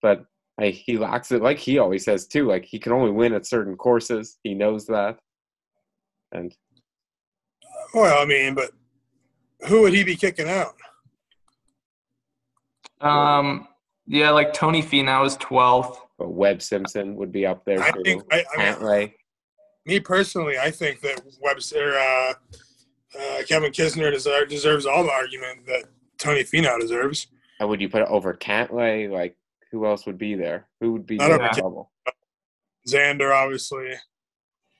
[0.01, 0.25] but
[0.59, 1.41] I, he lacks it.
[1.41, 2.47] Like he always says too.
[2.47, 4.37] Like he can only win at certain courses.
[4.43, 5.17] He knows that.
[6.31, 6.53] And
[7.93, 8.71] Well, I mean, but
[9.67, 10.75] who would he be kicking out?
[13.01, 13.67] Um,
[14.07, 15.97] yeah, like Tony Finau is 12th.
[16.17, 18.03] but Webb Simpson would be up there I too.
[18.03, 19.11] think I, I mean,
[19.85, 22.33] me personally, I think that Webster, uh,
[23.19, 25.83] uh, Kevin Kisner deserves, deserves all the argument that
[26.17, 27.27] Tony Finau deserves.
[27.59, 29.09] How would you put it over Cantlay?
[29.09, 29.37] Like
[29.75, 30.67] who else would be there?
[30.79, 31.91] Who would be trouble?
[32.87, 33.91] Xander, obviously.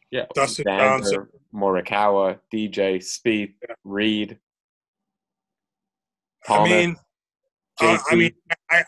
[0.10, 1.28] Yeah, Dustin Xander, Johnson.
[1.54, 4.40] Morikawa, DJ, Spieth, Reed,
[6.48, 6.96] I mean,
[7.82, 8.32] uh, I mean,
[8.70, 8.84] I,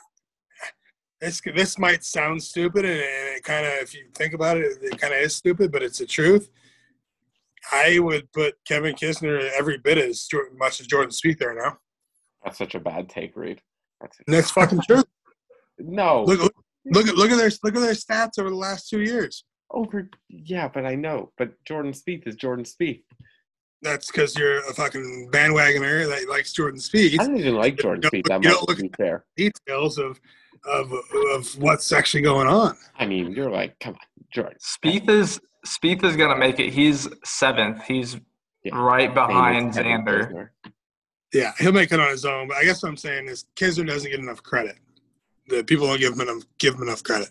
[1.19, 4.99] this this might sound stupid, and, it kind of, if you think about it, it
[4.99, 6.49] kind of is stupid, but it's the truth.
[7.71, 11.77] I would put Kevin Kisner every bit as much as Jordan Spieth there now.
[12.43, 13.61] that's such a bad take, Reed.
[14.27, 15.03] That's fucking true.
[15.79, 16.53] No Look, look,
[16.85, 19.43] look at look at their look at their stats over the last two years.
[19.71, 20.09] over.
[20.29, 21.31] Yeah, but I know.
[21.37, 23.03] But Jordan Spieth is Jordan Spieth.
[23.83, 27.19] That's because you're a fucking bandwagoner that likes Jordan Spieth.
[27.19, 28.57] I don't even like Jordan You Spieth that you much.
[28.57, 30.19] don't To look be fair, Details of
[30.65, 30.91] of
[31.33, 32.75] of what's actually going on.
[32.97, 33.99] I mean, you're like, come on,
[34.33, 34.57] Jordan.
[34.59, 36.71] Spieth is Spieth is gonna make it.
[36.73, 37.83] He's seventh.
[37.83, 38.17] He's
[38.63, 38.79] Yeah.
[38.81, 40.49] right behind Kevin Xander.
[41.33, 42.47] Yeah, he'll make it on his own.
[42.47, 44.77] But I guess what I'm saying is Kisner doesn't get enough credit.
[45.47, 47.29] The people don't give him enough give him enough credit.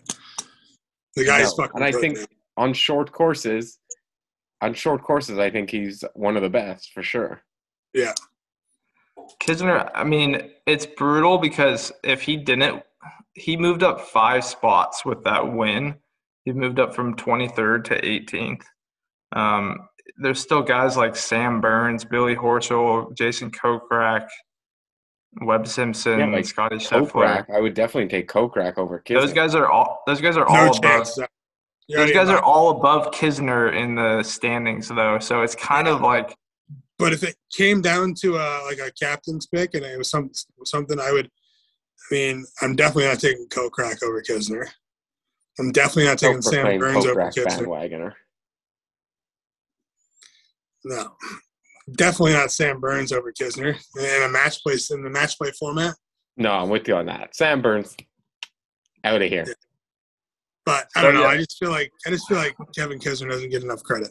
[1.15, 1.75] The guy's No, fucking.
[1.75, 2.25] and I good, think man.
[2.57, 3.79] on short courses,
[4.61, 7.41] on short courses, I think he's one of the best for sure.
[7.93, 8.13] yeah,
[9.41, 12.83] Kisner, I mean, it's brutal because if he didn't,
[13.33, 15.95] he moved up five spots with that win.
[16.45, 18.61] He moved up from 23rd to 18th.
[19.35, 24.27] Um, there's still guys like Sam Burns, Billy Horschel, Jason Kokrak,
[25.41, 27.45] Webb Simpson, Yeah, like Scotty Scheffler.
[27.53, 29.21] I would definitely take Kokrak over Kisner.
[29.21, 30.01] Those guys are all.
[30.07, 30.81] Those guys are no all above.
[30.81, 31.13] chance.
[31.15, 31.29] Zach.
[31.87, 35.19] You're Those guys your are all above Kisner in the standings, though.
[35.19, 36.35] So it's kind of like
[36.99, 40.29] But if it came down to a like a captain's pick and it was some
[40.65, 44.65] something I would, I mean, I'm definitely not taking Kokrak over Kisner.
[45.59, 47.65] I'm definitely not taking Sam Self-proclaimed Burns over Kokrak Kisner.
[47.65, 48.13] bandwagoner.
[50.85, 51.15] No,
[51.95, 55.95] definitely not Sam Burns over Kisner in a match play in the match play format.
[56.35, 57.35] No, I'm with you on that.
[57.35, 57.95] Sam Burns,
[59.03, 59.45] out of here.
[60.65, 61.25] But I don't So, know.
[61.25, 61.29] yeah.
[61.33, 64.09] I just feel like I just feel like Kevin Kisner doesn't get enough credit.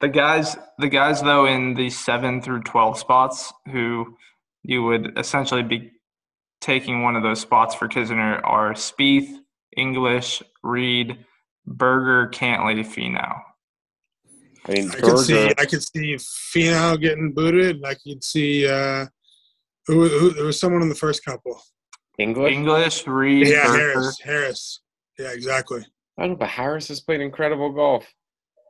[0.00, 0.56] the guys.
[0.78, 4.16] The guys though in the seven through twelve spots who
[4.62, 5.92] you would essentially be
[6.60, 9.30] taking one of those spots for Kisner are Spieth,
[9.76, 11.24] English, Reed,
[11.66, 13.40] Berger, Cantlay, Finau.
[14.68, 16.14] I mean, I could see Berger, I could see
[16.54, 17.76] Finau getting booted.
[17.76, 19.06] And I could see uh,
[19.86, 21.60] who, who there was someone in the first couple.
[22.18, 22.52] English.
[22.52, 23.78] English, Reed, Yeah, Berger.
[23.92, 24.18] Harris.
[24.20, 24.80] Harris.
[25.18, 25.86] Yeah, exactly.
[26.18, 28.06] I don't know, but Harris has played incredible golf.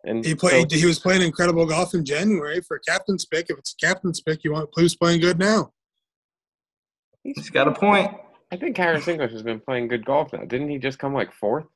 [0.04, 0.70] And He played.
[0.70, 3.46] so- he was playing incredible golf in January for a captain's pick.
[3.48, 5.72] If it's a captain's pick, you want who's playing good now?
[7.22, 8.12] He's got a point.
[8.52, 10.44] I think Harris English has been playing good golf now.
[10.44, 11.66] Didn't he just come like fourth?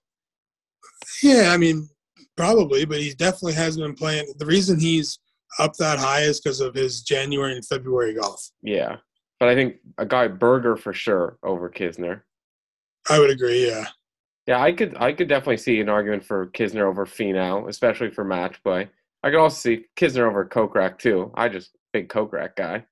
[1.22, 1.88] Yeah, I mean,
[2.36, 4.32] probably, but he definitely has been playing.
[4.38, 5.18] The reason he's
[5.58, 8.50] up that high is because of his January and February golf.
[8.62, 8.96] Yeah.
[9.38, 12.22] But I think a guy Berger for sure over Kisner.
[13.08, 13.66] I would agree.
[13.66, 13.86] Yeah.
[14.46, 18.24] Yeah, I could I could definitely see an argument for Kisner over Finau, especially for
[18.24, 18.90] match play.
[19.22, 21.30] I could also see Kisner over Kokrak too.
[21.34, 22.84] I just big Kokrak guy.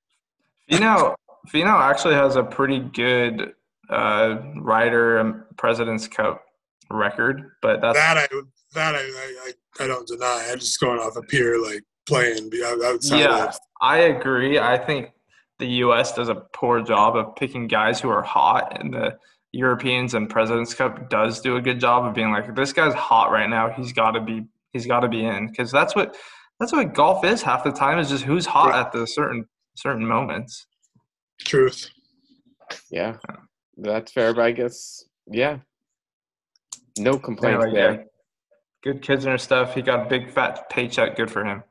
[0.71, 1.15] Finau,
[1.47, 3.53] Finau actually has a pretty good
[3.89, 6.45] uh, Ryder and President's Cup
[6.91, 8.27] record, but that's that I
[8.73, 10.49] that I, I I- I don't deny.
[10.51, 12.49] I'm just going off a pure like playing
[12.83, 13.19] outside.
[13.19, 14.59] Yeah, of, I agree.
[14.59, 15.11] I think
[15.59, 16.11] the U.S.
[16.13, 19.17] does a poor job of picking guys who are hot, and the
[19.53, 23.31] Europeans and Presidents Cup does do a good job of being like, this guy's hot
[23.31, 23.69] right now.
[23.69, 24.43] He's got to be.
[24.73, 26.17] He's got to be in because that's what
[26.59, 30.05] that's what golf is half the time is just who's hot at the certain certain
[30.05, 30.67] moments.
[31.45, 31.89] truth.
[32.91, 33.15] Yeah.
[33.77, 35.59] That's fair, but I guess yeah.
[36.97, 37.93] No complaints Anyway, there.
[37.93, 38.03] yeah.
[38.83, 39.75] Good Kisner stuff.
[39.75, 41.15] He got a big fat paycheck.
[41.17, 41.63] Good for him.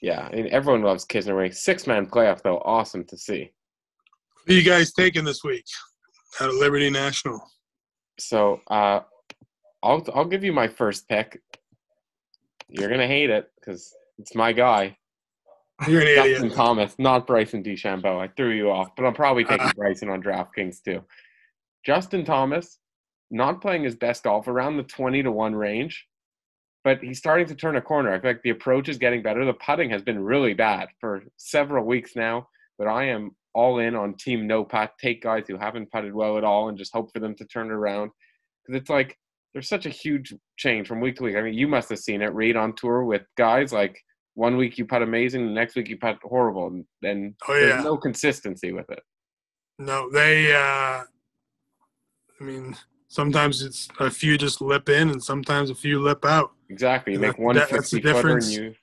[0.00, 1.52] Yeah, I mean, everyone loves Kisner winning.
[1.52, 3.50] Six man playoff though, awesome to see.
[4.46, 5.64] Who you guys taking this week
[6.40, 7.40] out of Liberty National?
[8.18, 9.00] So uh,
[9.82, 11.40] I'll I'll give you my first pick.
[12.68, 14.96] You're gonna hate it because it's my guy,
[15.88, 16.52] You're an Justin idiot.
[16.54, 18.20] Thomas, not Bryson DeChambeau.
[18.20, 21.02] I threw you off, but I'm probably taking Bryson on DraftKings too.
[21.84, 22.78] Justin Thomas,
[23.34, 26.06] not playing his best golf around the 20 to one range,
[26.84, 28.12] but he's starting to turn a corner.
[28.14, 29.44] I feel like the approach is getting better.
[29.44, 33.94] The putting has been really bad for several weeks now, but I am all in
[33.94, 34.92] on team no putt.
[35.00, 37.66] Take guys who haven't putted well at all and just hope for them to turn
[37.68, 38.10] it around.
[38.66, 39.16] Because it's like
[39.52, 41.36] there's such a huge change from week to week.
[41.36, 42.34] I mean, you must have seen it.
[42.34, 43.98] Reed on tour with guys like
[44.34, 47.66] one week you putt amazing, the next week you putt horrible, and, and Oh, yeah.
[47.66, 49.02] there's no consistency with it.
[49.78, 50.52] No, they.
[50.54, 51.02] uh
[52.40, 52.76] I mean,
[53.14, 56.50] sometimes it's a few just lip in, and sometimes a few lip out.
[56.68, 57.12] Exactly.
[57.12, 58.56] You And make that- one that- that's the 50 footer and difference.
[58.56, 58.74] you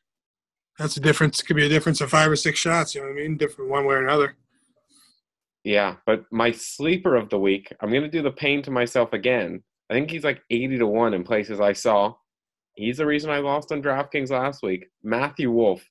[0.80, 1.42] That's a difference.
[1.42, 2.96] It could be a difference of five or six shots.
[2.96, 3.38] You know what I mean?
[3.38, 4.36] Different one way or another.
[5.64, 9.64] Yeah, but my sleeper of the week, I'm gonna do the pain to myself again.
[9.90, 12.16] I think he's like 80 to one in places I saw.
[12.76, 14.88] He's the reason I lost on DraftKings last week.
[15.04, 15.86] Matthew Wolff.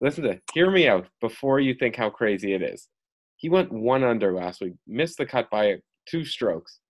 [0.00, 2.88] Listen to hear me out before you think how crazy it is.
[3.36, 5.76] He went one under last week, missed the cut by
[6.08, 6.80] two strokes.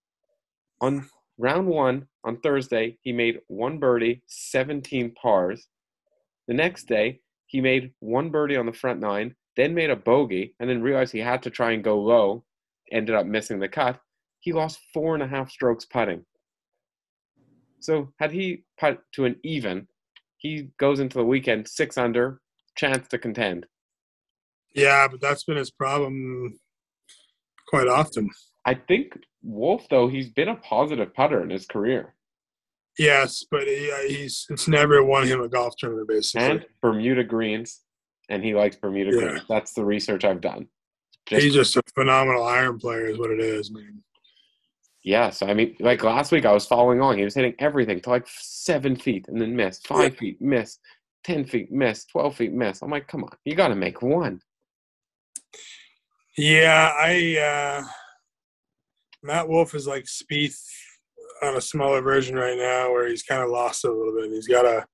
[0.80, 1.08] On
[1.38, 5.68] round one on Thursday, he made one birdie, 17 pars.
[6.48, 10.54] The next day, he made one birdie on the front nine, then made a bogey,
[10.58, 12.44] and then realized he had to try and go low,
[12.92, 14.00] ended up missing the cut.
[14.40, 16.24] He lost four and a half strokes putting.
[17.80, 19.86] So had he put to an even,
[20.38, 22.40] he goes into the weekend six under,
[22.76, 23.66] chance to contend.
[24.74, 26.58] Yeah, but that's been his problem
[27.68, 28.28] quite often.
[28.66, 32.14] I think Wolff, though, he's been a positive putter in his career.
[32.98, 36.48] Yes, but he, uh, he's it's never won him a golf tournament basically.
[36.48, 37.80] And Bermuda greens,
[38.28, 39.20] and he likes Bermuda Yeah.
[39.28, 39.42] greens.
[39.48, 40.68] That's the research I've done.
[41.26, 44.02] Just he's just a phenomenal iron player, is what it is, man.
[45.02, 47.18] Yeah, so I mean, like last week, I was following along.
[47.18, 50.78] He was hitting everything to like seven feet and then miss, five feet, miss,
[51.24, 52.80] ten feet, miss, twelve feet, miss.
[52.80, 54.40] I'm like, come on, you got to make one.
[56.38, 57.84] Yeah, I uh
[59.24, 60.60] Matt Wolff is like Spieth
[61.42, 64.30] on a smaller version right now, where he's kind of lost a little bit.
[64.30, 64.84] He's got to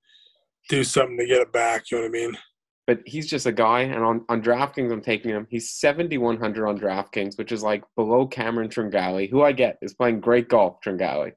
[0.69, 1.91] do something to get it back.
[1.91, 2.39] You know what I mean?
[2.87, 5.47] But he's just a guy, and on, on DraftKings, I'm taking him.
[5.51, 10.21] He's 7,100 on DraftKings, which is like below Cameron Tringale, who I get is playing
[10.21, 11.33] great golf, Tringale.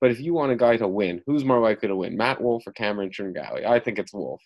[0.00, 2.66] But if you want a guy to win, who's more likely to win, Matt Wolff
[2.66, 3.66] or Cameron Tringale?
[3.66, 4.40] I think it's Wolff.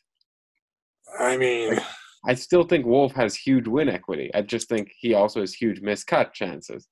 [1.19, 1.79] I mean,
[2.27, 4.31] I still think Wolff has huge win equity.
[4.35, 6.89] I just think he also has huge miscut chances.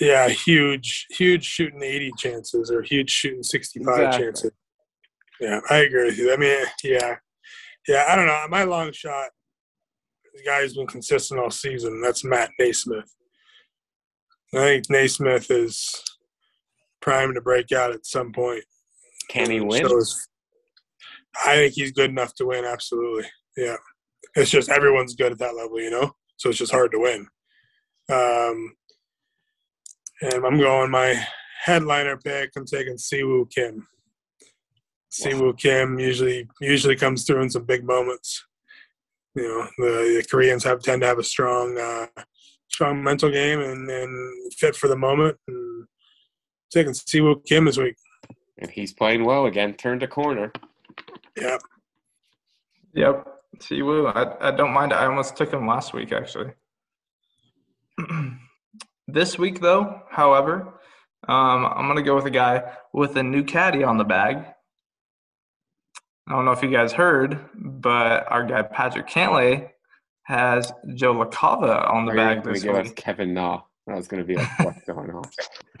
[0.00, 4.24] Yeah, huge, huge shooting eighty chances or huge shooting sixty-five Exactly.
[4.24, 4.50] chances.
[5.40, 6.32] Yeah, I agree with you.
[6.32, 7.16] I mean, yeah,
[7.86, 8.06] yeah.
[8.08, 8.44] I don't know.
[8.48, 9.30] My long shot,
[10.34, 12.00] the guy who's been consistent all season.
[12.00, 13.08] That's Matt NeSmith.
[14.54, 16.02] I think NeSmith is
[17.00, 18.64] primed to break out at some point.
[19.28, 19.82] Can he win?
[19.82, 20.28] Shows-
[21.44, 22.64] I think he's good enough to win.
[22.64, 23.24] Absolutely.
[23.56, 23.76] Yeah.
[24.36, 26.12] It's just everyone's good at that level, you know.
[26.36, 27.26] So it's just hard to win.
[28.10, 28.74] Um,
[30.22, 31.20] and I'm going my
[31.64, 32.52] headliner pick.
[32.56, 33.86] I'm taking Si Woo Kim.
[35.10, 38.44] Si Woo Kim usually usually comes through in some big moments.
[39.34, 42.06] You know, the, the Koreans have tend to have a strong uh,
[42.68, 45.36] strong mental game and, and fit for the moment.
[45.48, 45.86] And
[46.72, 47.96] taking Si Woo Kim this week.
[48.58, 49.74] And he's playing well again.
[49.74, 50.52] Turned a corner.
[51.36, 51.58] Yeah.
[52.94, 53.26] Yep.
[53.60, 54.92] Si Woo, I, I don't mind.
[54.92, 56.52] I almost took him last week, actually.
[59.12, 60.74] this week, though, however,
[61.28, 64.44] um, I'm going to go with a guy with a new caddy on the bag.
[66.28, 69.70] I don't know if you guys heard, but our guy Patrick Cantlay
[70.24, 72.96] has Joe LaCava on the Are bag this week.
[72.96, 73.62] Kevin Na.
[73.88, 75.24] I was going to be like, what's going on?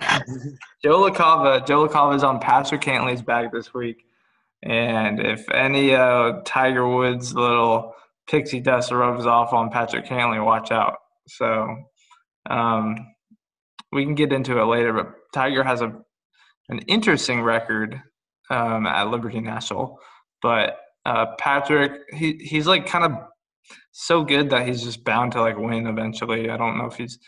[0.84, 4.04] Joe LaCava, Joe LaCava is on Patrick Cantlay's bag this week.
[4.62, 7.94] And if any uh, Tiger Woods little
[8.28, 10.98] pixie dust rubs off on Patrick Cantlay, watch out.
[11.28, 11.76] So
[12.50, 13.11] um,
[13.92, 15.92] we can get into it later, but Tiger has a
[16.68, 18.00] an interesting record
[18.50, 19.98] um, at Liberty National.
[20.40, 23.12] But uh, Patrick, he he's like kind of
[23.92, 26.50] so good that he's just bound to like win eventually.
[26.50, 27.18] I don't know if he's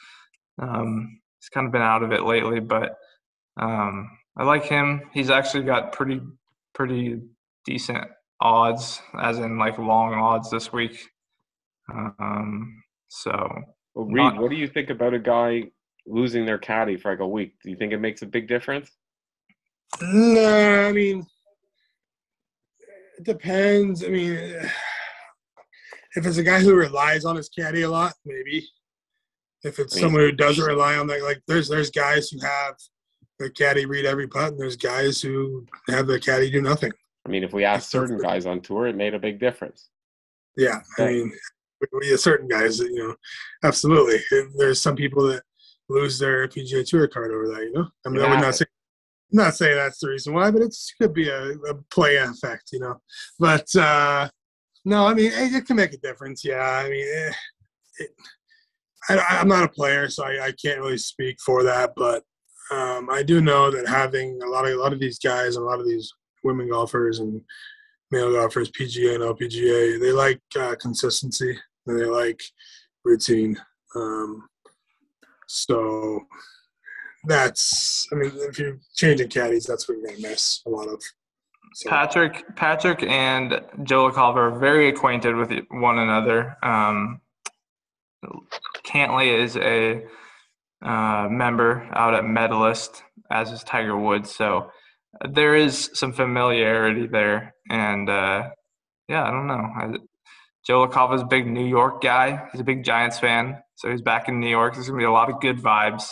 [0.60, 2.96] um, he's kind of been out of it lately, but
[3.56, 5.02] um, I like him.
[5.12, 6.20] He's actually got pretty
[6.74, 7.20] pretty
[7.64, 8.04] decent
[8.40, 10.98] odds, as in like long odds this week.
[11.92, 13.30] Um, so
[13.94, 15.64] Well, Reed, Not- what do you think about a guy
[16.06, 17.54] losing their caddy for like a week?
[17.62, 18.90] Do you think it makes a big difference?
[20.02, 21.26] No, I mean,
[23.18, 24.04] it depends.
[24.04, 24.32] I mean,
[26.16, 28.66] if it's a guy who relies on his caddy a lot, maybe.
[29.62, 32.40] If it's I mean- someone who doesn't rely on that, like there's there's guys who
[32.40, 32.74] have
[33.38, 36.92] their caddy read every putt, and there's guys who have their caddy do nothing.
[37.26, 39.88] I mean, if we asked certain guys on tour, it made a big difference.
[40.56, 41.32] Yeah, I mean,
[41.92, 43.16] we have certain guys you know,
[43.64, 44.20] absolutely.
[44.56, 45.42] There's some people that
[45.88, 47.62] lose their PGA Tour card over that.
[47.62, 48.64] You know, I mean, It I would not say,
[49.32, 52.70] not say that's the reason why, but it could be a, a play effect.
[52.72, 53.00] You know,
[53.38, 54.28] but uh
[54.86, 56.44] no, I mean, it, it can make a difference.
[56.44, 57.32] Yeah, I mean, eh,
[57.98, 58.10] it,
[59.08, 62.22] I, I'm not a player, so I, I can't really speak for that, but.
[62.70, 65.62] Um, I do know that having a lot of a lot of these guys, and
[65.62, 66.10] a lot of these
[66.44, 67.42] women golfers and
[68.10, 72.42] male golfers, PGA and LPGA, they like uh, consistency and they like
[73.04, 73.60] routine.
[73.96, 74.46] Um,
[75.46, 76.20] so
[77.24, 80.88] that's, I mean, if you're changing caddies, that's what you're going to miss a lot
[80.88, 81.02] of.
[81.74, 86.56] So, Patrick, Patrick, and Joe LaCava are very acquainted with one another.
[86.62, 87.20] Um,
[88.84, 90.04] Cantlay is a
[90.82, 94.30] uh, member out at Medalist, as is Tiger Woods.
[94.30, 94.70] So
[95.28, 98.50] there is some familiarity there, and uh,
[99.08, 99.98] yeah, I don't know.
[100.66, 102.48] Joe LaCava's a big New York guy.
[102.52, 104.74] He's a big Giants fan, so he's back in New York.
[104.74, 106.04] There's gonna be a lot of good vibes.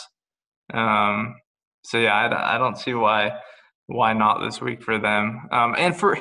[0.73, 1.35] Um,
[1.83, 3.31] so yeah, I, I don't see why
[3.87, 5.47] why not this week for them.
[5.51, 6.17] Um, and for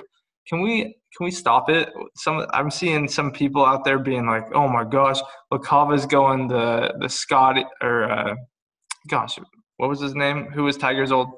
[0.48, 0.82] can we
[1.16, 1.90] can we stop it?
[2.16, 5.20] Some I'm seeing some people out there being like, "Oh my gosh,
[5.52, 8.34] LaCava's going the the Scott or uh,
[9.08, 9.38] gosh,
[9.76, 10.46] what was his name?
[10.52, 11.28] Who was Tiger's old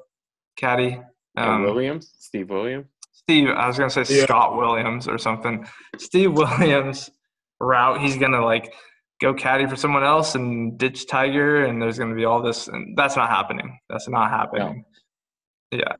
[0.57, 0.99] caddy?
[1.37, 2.87] Um, Williams, Steve Williams.
[3.25, 4.25] Steve, I was gonna say Yeah.
[4.25, 5.67] Scott Williams or something.
[5.97, 7.09] Steve Williams
[7.59, 7.99] route.
[7.99, 8.71] He's gonna like
[9.19, 12.95] go caddy for someone else and ditch Tiger, and there's gonna be all this, and
[12.95, 13.79] that's not happening.
[13.89, 14.85] That's not happening.
[15.71, 15.93] Yeah,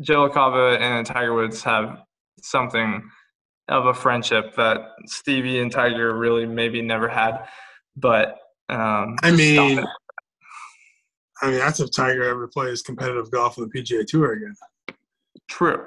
[0.00, 2.00] Joe LaCava and Tiger Woods have
[2.40, 3.08] something
[3.68, 7.46] of a friendship that Stevie and Tiger really maybe never had,
[7.96, 8.36] but
[8.68, 9.84] um, I mean.
[11.42, 14.54] I mean, that's if Tiger ever plays competitive golf on the PGA Tour again.
[15.48, 15.84] True.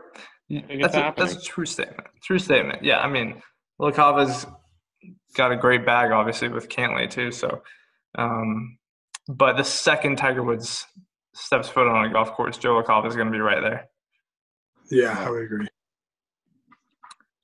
[0.47, 2.07] You- That's a, that's a true statement.
[2.24, 2.84] True statement.
[2.84, 3.41] Yeah, I mean,
[3.80, 4.47] Lacava's
[5.36, 7.32] got a great bag, obviously, with Cantlay too.
[7.32, 7.62] So,
[8.18, 8.78] um,
[9.28, 10.86] but the second Tiger Woods
[11.36, 13.88] steps foot on a golf course, Joe Lacava is going to be right there.
[14.89, 15.68] Yeah, I would agree.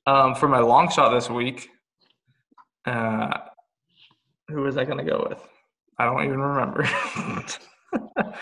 [0.07, 1.69] Um, for my long shot this week,
[2.85, 3.29] uh,
[4.47, 5.39] who was I going to go with?
[5.99, 6.87] I don't even remember.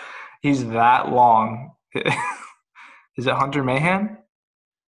[0.41, 1.71] He's that long.
[3.17, 4.17] Is it Hunter Mahan?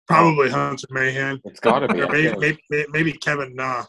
[0.08, 1.40] Probably Hunter Mahan.
[1.44, 2.06] It's got to be.
[2.06, 2.36] Maybe,
[2.70, 3.84] maybe, maybe Kevin Na.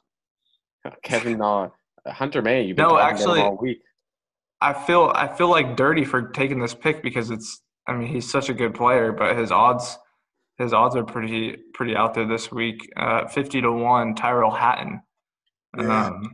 [1.03, 1.69] Kevin Na.
[2.07, 3.79] Hunter May, you've been No, actually- all week.
[4.61, 8.29] I feel I feel like dirty for taking this pick because it's I mean he's
[8.31, 9.97] such a good player, but his odds
[10.57, 12.89] his odds are pretty pretty out there this week.
[12.95, 15.01] Uh, Fifty to one, Tyrrell Hatton.
[15.77, 16.05] Yeah.
[16.05, 16.31] Um,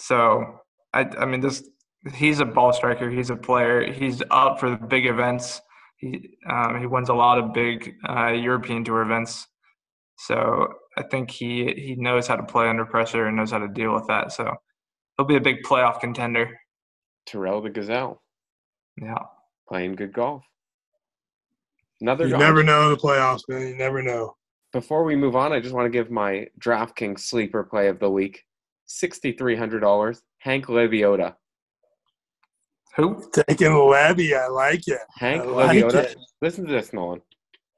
[0.00, 0.60] so
[0.94, 1.68] I I mean this
[2.14, 3.10] he's a ball striker.
[3.10, 3.92] He's a player.
[3.92, 5.60] He's up for the big events.
[5.98, 9.46] He um, he wins a lot of big uh, European tour events.
[10.18, 13.68] So I think he he knows how to play under pressure and knows how to
[13.68, 14.32] deal with that.
[14.32, 14.52] So
[15.16, 16.58] he'll be a big playoff contender.
[17.26, 18.22] Tyrrell the Gazelle
[19.00, 19.18] Yeah.
[19.68, 20.44] playing good golf.
[22.00, 22.38] Another You guy.
[22.38, 23.68] never know the playoffs, man.
[23.68, 24.36] You never know.
[24.72, 28.10] Before we move on, I just want to give my DraftKings sleeper play of the
[28.10, 28.44] week.
[28.88, 30.20] $6,300.
[30.38, 31.34] Hank Lebioda.
[32.98, 33.22] Who?
[33.32, 35.00] Taking Levy, I like it.
[35.16, 35.94] Hank I like Lebioda.
[36.04, 36.16] it.
[36.42, 37.22] Listen to this, Nolan.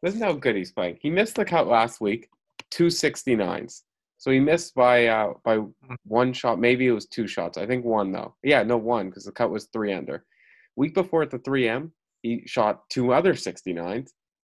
[0.03, 0.99] Listen to how good he's playing.
[1.01, 2.29] He missed the cut last week,
[2.71, 3.83] two 69s.
[4.17, 5.61] So he missed by uh, by
[6.05, 6.59] one shot.
[6.59, 7.57] Maybe it was two shots.
[7.57, 8.35] I think one though.
[8.43, 10.25] Yeah, no one because the cut was three under.
[10.77, 11.91] Week before at the 3M,
[12.23, 14.11] he shot two other 69s,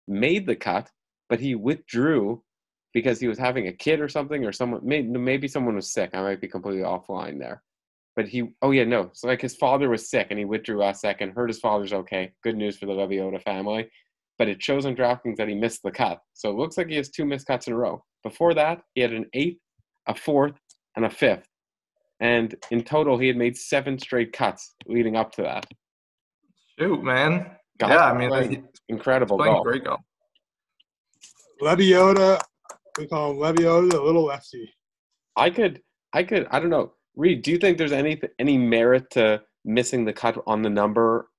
[0.07, 0.89] made the cut,
[1.30, 2.43] but he withdrew
[2.93, 6.11] because he was having a kid or something, or someone maybe maybe someone was sick.
[6.13, 7.61] I might be completely offline there.
[8.16, 9.09] But he, oh yeah, no.
[9.13, 11.32] So like his father was sick and he withdrew last second.
[11.32, 12.32] Heard his father's okay.
[12.43, 13.89] Good news for the Lebioda family.
[14.38, 16.20] But it shows on DraftKings that he missed the cut.
[16.34, 18.03] So it looks like he has two missed cuts in a row.
[18.24, 19.59] Before that, he had an eighth,
[20.07, 20.55] a fourth,
[20.95, 21.47] and a fifth.
[22.20, 25.66] And in total, he had made seven straight cuts leading up to that.
[26.80, 27.51] Shoot, man.
[27.78, 28.59] Golf yeah, I mean, playing he's
[28.89, 29.66] incredible playing golf.
[29.66, 29.99] great golf.
[31.61, 32.41] Lebioda,
[32.97, 34.74] we call him Lebioda, the little lefty.
[35.36, 35.82] I could,
[36.13, 36.93] I could, I don't know.
[37.16, 41.30] Reed, do you think there's any any merit to missing the cut on the number,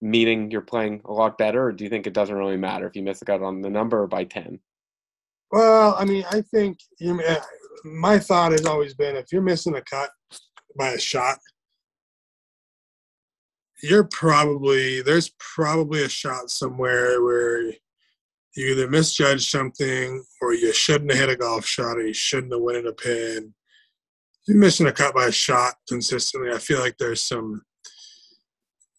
[0.00, 2.94] meaning you're playing a lot better, or do you think it doesn't really matter if
[2.94, 4.60] you miss the cut on the number by ten?
[5.50, 7.40] Well, I mean, I think you eh,
[7.84, 10.10] my thought has always been if you're missing a cut
[10.76, 11.38] by a shot,
[13.82, 17.72] you're probably there's probably a shot somewhere where
[18.56, 22.52] you either misjudged something or you shouldn't have hit a golf shot or you shouldn't
[22.52, 23.54] have went in a pin.
[24.46, 26.52] You're missing a cut by a shot consistently.
[26.52, 27.62] I feel like there's some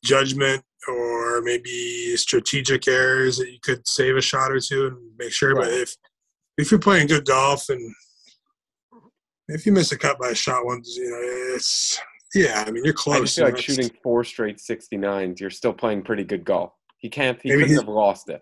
[0.03, 5.31] judgment or maybe strategic errors that you could save a shot or two and make
[5.31, 5.55] sure.
[5.55, 5.95] But if
[6.57, 7.93] if you're playing good golf and
[9.47, 11.99] if you miss a cut by a shot once, you know it's
[12.35, 12.63] yeah.
[12.67, 13.21] I mean, you're I close.
[13.21, 16.73] just feel like shooting four straight 69s, you're still playing pretty good golf.
[16.97, 18.41] He can't, he Maybe couldn't have lost it.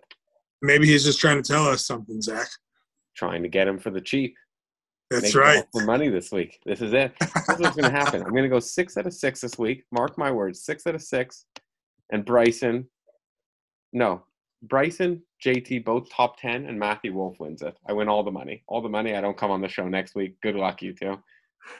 [0.62, 2.48] Maybe he's just trying to tell us something, Zach.
[3.16, 4.34] Trying to get him for the cheap.
[5.14, 5.54] That's Make right.
[5.56, 6.60] golf For money this week.
[6.64, 7.12] This is it.
[7.20, 8.22] This is what's going to happen.
[8.22, 9.84] I'm going to go six out of six this week.
[9.92, 11.46] Mark my words, six out of six.
[12.12, 12.88] And Bryson,
[13.92, 14.24] no,
[14.62, 17.76] Bryson, JT, both top 10, and Matthew Wolff wins it.
[17.86, 18.62] I win all the money.
[18.66, 19.14] All the money.
[19.14, 20.40] I don't come on the show next week.
[20.42, 21.18] Good luck, you two.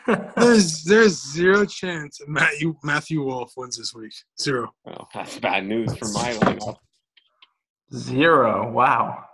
[0.37, 4.14] There's there's zero chance Matthew Matthew Wolff wins this week.
[4.41, 4.72] Zero.
[4.87, 6.78] Well, that's bad news for my lineup.
[7.95, 8.70] Zero.
[8.70, 9.24] Wow.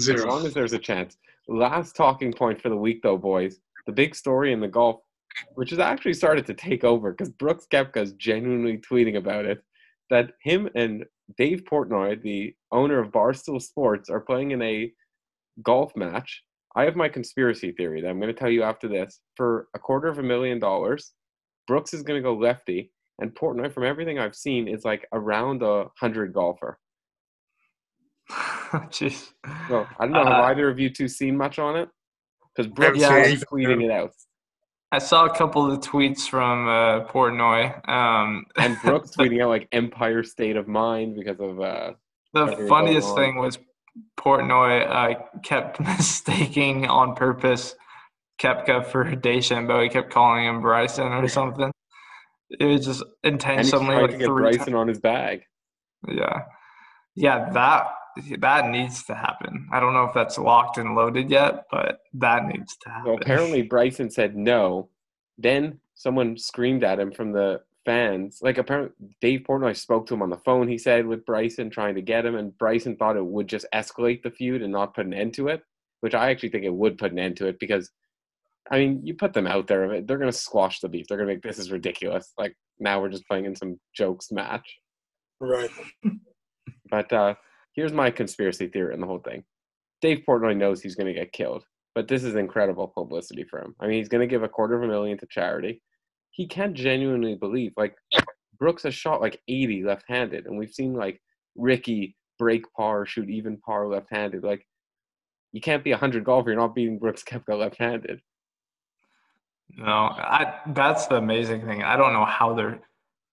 [0.00, 0.18] Zero.
[0.18, 1.16] As long as there's a chance.
[1.48, 3.58] Last talking point for the week, though, boys.
[3.86, 5.00] The big story in the golf,
[5.54, 9.62] which has actually started to take over because Brooks Koepka is genuinely tweeting about it,
[10.08, 11.04] that him and
[11.36, 14.90] Dave Portnoy, the owner of Barstool Sports, are playing in a
[15.62, 16.42] golf match.
[16.76, 19.20] I have my conspiracy theory that I'm going to tell you after this.
[19.36, 21.12] For a quarter of a million dollars,
[21.66, 22.90] Brooks is going to go lefty,
[23.20, 26.78] and Portnoy, from everything I've seen, is like around a hundred golfer.
[28.90, 29.30] Jeez.
[29.68, 30.24] So I don't know.
[30.24, 31.88] Have Uh, either of you two seen much on it?
[32.54, 34.12] Because Brooks Yeah, tweeting it out,
[34.92, 37.88] I saw a couple of tweets from uh, Portnoy.
[37.88, 41.92] Um, and Brooks tweeting out like Empire State of Mind because of uh,
[42.32, 43.58] the funniest thing was
[44.16, 47.74] Portnoy uh, kept mistaking on purpose
[48.40, 49.82] Koepka for DeChambeau.
[49.82, 51.72] He kept calling him Bryson or something.
[52.50, 54.74] It was just and he's intentionally trying like to get Bryson times.
[54.74, 55.42] on his bag.
[56.06, 56.42] Yeah,
[57.16, 57.86] yeah, that
[58.38, 59.68] that needs to happen.
[59.72, 63.04] I don't know if that's locked and loaded yet, but that needs to happen.
[63.12, 64.88] Well, apparently Bryson said no.
[65.38, 68.40] Then someone screamed at him from the fans.
[68.42, 70.68] Like apparently Dave Portnoy spoke to him on the phone.
[70.68, 74.22] He said with Bryson trying to get him, and Bryson thought it would just escalate
[74.22, 75.62] the feud and not put an end to it.
[76.00, 77.90] Which I actually think it would put an end to it because,
[78.70, 81.06] I mean, you put them out there, they're gonna squash the beef.
[81.08, 82.32] They're gonna make this is ridiculous.
[82.36, 84.78] Like now we're just playing in some jokes match.
[85.40, 85.70] Right.
[86.90, 87.34] But uh,
[87.74, 89.44] here's my conspiracy theory in the whole thing.
[90.00, 91.64] Dave Portnoy knows he's going to get killed,
[91.94, 93.74] but this is incredible publicity for him.
[93.80, 95.82] I mean, he's going to give a quarter of a million to charity.
[96.30, 97.96] He can't genuinely believe, like,
[98.58, 101.20] Brooks has shot like 80 left handed, and we've seen, like,
[101.56, 104.42] Ricky break par, shoot even par left handed.
[104.42, 104.66] Like,
[105.52, 108.20] you can't be a 100 golfer, you're not beating Brooks Koepka left handed.
[109.76, 111.82] No, I that's the amazing thing.
[111.82, 112.80] I don't know how they're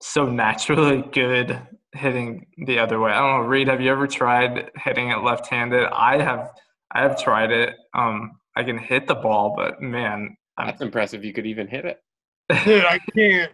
[0.01, 1.59] so naturally good
[1.93, 3.11] hitting the other way.
[3.11, 5.87] I don't know, Reed, have you ever tried hitting it left-handed?
[5.91, 6.51] I have
[6.91, 7.75] I have tried it.
[7.93, 11.23] Um I can hit the ball, but man, I'm, That's impressive.
[11.23, 12.01] You could even hit it.
[12.65, 13.51] Dude, I can't.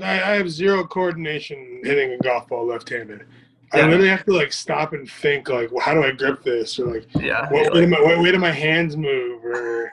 [0.00, 3.24] I, I have zero coordination hitting a golf ball left-handed.
[3.72, 3.84] I Yeah.
[3.86, 6.78] literally have to like stop and think like, well, how do I grip this?
[6.78, 7.50] Or like, yeah.
[7.50, 9.44] what way do my what way do my hands move?
[9.44, 9.90] Or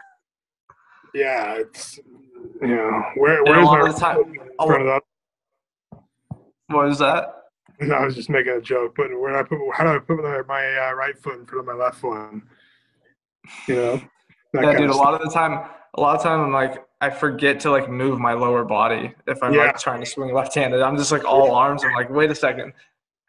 [1.13, 1.99] yeah, it's
[2.61, 5.01] you know where where's lot my time- front of
[6.67, 7.44] What was that?
[7.79, 9.89] The, no, I was just making a joke, but where do I put how do
[9.91, 12.43] I put my, my uh, right foot in front of my left one?
[13.67, 14.01] You know,
[14.53, 14.89] yeah, dude.
[14.89, 17.71] A of lot of the time, a lot of time, I'm like, I forget to
[17.71, 19.65] like move my lower body if I'm Yeah.
[19.65, 20.81] like trying to swing left-handed.
[20.81, 21.83] I'm just like all arms.
[21.83, 22.73] I'm like, wait a second.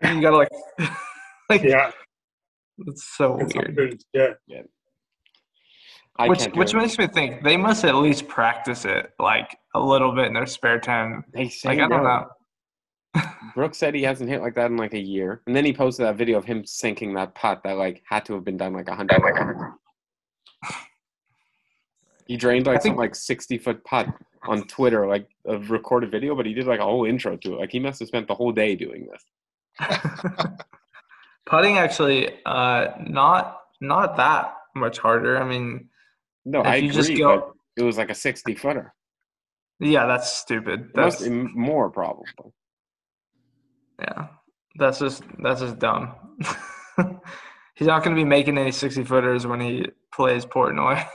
[0.02, 0.48] You gotta like,
[1.50, 1.90] like Yeah,
[2.86, 3.76] it's so it's weird.
[3.76, 4.02] weird.
[4.12, 4.62] Yeah,
[6.18, 6.76] I Which can't which it.
[6.78, 10.46] makes me think they must at least practice it like a little bit in their
[10.46, 11.24] spare time.
[11.34, 12.08] They say Like I don't no.
[12.08, 12.26] know.
[13.54, 16.06] Brooks said he hasn't hit like that in like a year, and then he posted
[16.06, 18.88] that video of him sinking that putt that like had to have been done like
[18.88, 19.62] a hundred times.
[22.26, 24.08] He drained like I think- some like sixty foot putt
[24.48, 27.60] on Twitter, like a recorded video, but he did like a whole intro to it.
[27.60, 29.88] Like he must have spent the whole day doing this.
[31.46, 35.38] Putting actually, uh, not not that much harder.
[35.40, 35.88] I mean,
[36.44, 38.92] No, I agree, just go- but it was like a sixty footer.
[39.78, 40.90] yeah, that's stupid.
[40.94, 42.26] It must That's more probably.
[44.00, 44.28] Yeah,
[44.76, 46.14] that's just that's just dumb.
[47.74, 51.06] He's not going to be making any sixty footers when he plays Portnoy.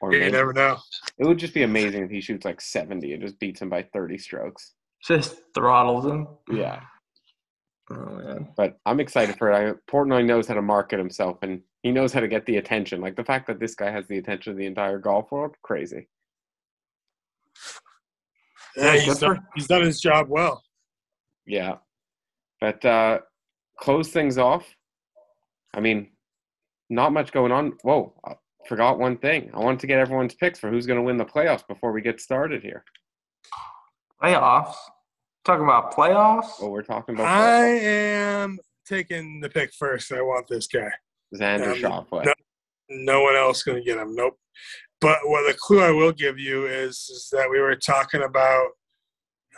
[0.00, 0.78] Or you maybe- never know.
[1.18, 3.82] it would just be amazing if he shoots like seventy and just beats him by
[3.82, 4.74] thirty strokes.
[5.04, 6.28] just throttles him.
[6.50, 6.80] Yeah.
[7.90, 8.48] Oh man.
[8.56, 9.56] but I'm excited for it.
[9.56, 13.00] I, Portnoy knows how to market himself, and he knows how to get the attention.
[13.00, 16.06] Like the fact that this guy has the attention of the entire golf world, crazy.
[18.76, 20.62] Yeah, he's done, he's done his job well.
[21.48, 21.76] Yeah,
[22.60, 23.20] but uh,
[23.78, 24.66] close things off.
[25.74, 26.10] I mean,
[26.90, 27.72] not much going on.
[27.82, 28.34] Whoa, I
[28.66, 29.50] forgot one thing.
[29.54, 32.02] I wanted to get everyone's picks for who's going to win the playoffs before we
[32.02, 32.84] get started here.
[34.22, 34.74] Playoffs.
[35.44, 36.50] Talking about playoffs.
[36.60, 40.12] Oh, we're talking about I am taking the pick first.
[40.12, 40.90] I want this guy.
[41.34, 42.26] Xander um, Schauffele.
[42.26, 42.34] no.
[42.90, 44.14] No one else going to get him.
[44.14, 44.38] Nope.
[45.00, 48.66] But what the clue I will give you is, is that we were talking about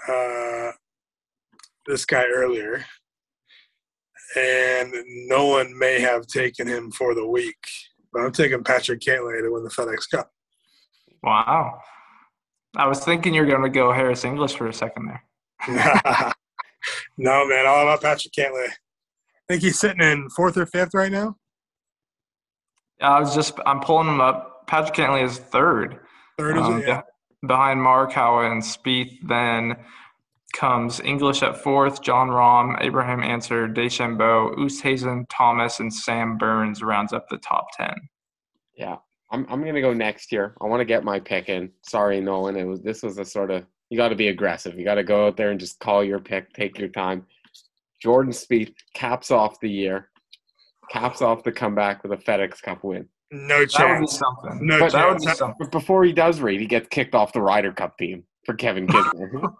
[0.09, 0.73] uh,
[1.87, 2.85] this guy earlier,
[4.37, 4.93] and
[5.29, 7.59] no one may have taken him for the week.
[8.13, 10.31] But I'm taking Patrick Cantlay to win the FedEx Cup.
[11.23, 11.81] Wow.
[12.77, 15.23] I was thinking you were going to go Harris English for a second there.
[17.19, 18.69] no, man, all about Patrick Cantlay.
[18.69, 18.73] I
[19.49, 21.37] think he's sitting in fourth or fifth right now.
[23.01, 24.67] I was just I'm pulling him up.
[24.67, 25.99] Patrick Cantlay is third.
[26.39, 26.89] Third is Um, it?
[26.89, 27.01] Yeah.
[27.43, 29.75] be- Behind Morikawa and Spieth, then
[30.53, 37.13] comes English at fourth, Jon Rahm, Abraham Ancer, DeChambeau, Oosthuizen, Thomas, and Sam Burns rounds
[37.13, 37.95] up the top ten.
[38.77, 38.97] Yeah,
[39.31, 40.55] I'm I'm gonna go next year.
[40.61, 41.71] I want to get my pick in.
[41.83, 42.57] Sorry, Nolan.
[42.57, 44.79] It was this was a sort of you got to be aggressive.
[44.79, 46.53] You got to go out there and just call your pick.
[46.53, 47.27] Take your time.
[48.01, 50.09] Jordan Spieth caps off the year,
[50.91, 53.09] caps off the comeback with a FedEx Cup win.
[53.33, 54.19] No That would be chance.
[54.19, 54.67] something.
[54.67, 55.39] No But that would be chance.
[55.39, 55.57] something.
[55.59, 58.87] But before he does Reed, he gets kicked off the Ryder Cup team for Kevin
[58.89, 59.53] Kisner.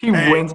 [0.00, 0.30] He Hey.
[0.30, 0.54] wins.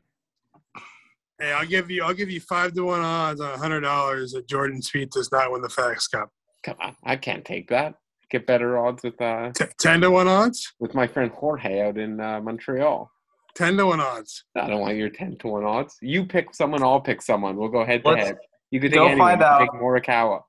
[1.39, 2.03] Hey, I'll give you.
[2.03, 5.51] I'll give you five to one odds on hundred dollars that Jordan Spieth does not
[5.51, 6.31] win the FedEx Cup.
[6.63, 7.95] Come on, I can't take that.
[8.31, 10.73] Get better odds with uh T- ten to one odds.
[10.79, 13.11] with my friend Jorge out in uh, Montreal.
[13.53, 14.45] Ten to one odds.
[14.55, 15.97] I don't want your ten to one odds.
[16.01, 17.57] You pick someone, I'll pick someone.
[17.57, 18.37] We'll go head to head.
[18.71, 19.37] You could take go anyone.
[19.37, 19.59] find You could out.
[19.59, 20.41] Take Morikawa.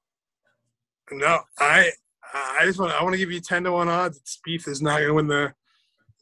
[1.10, 1.90] No, I.
[2.32, 2.92] I just want.
[2.92, 5.14] I want to give you ten to one odds that Spieth is not going to
[5.14, 5.52] win the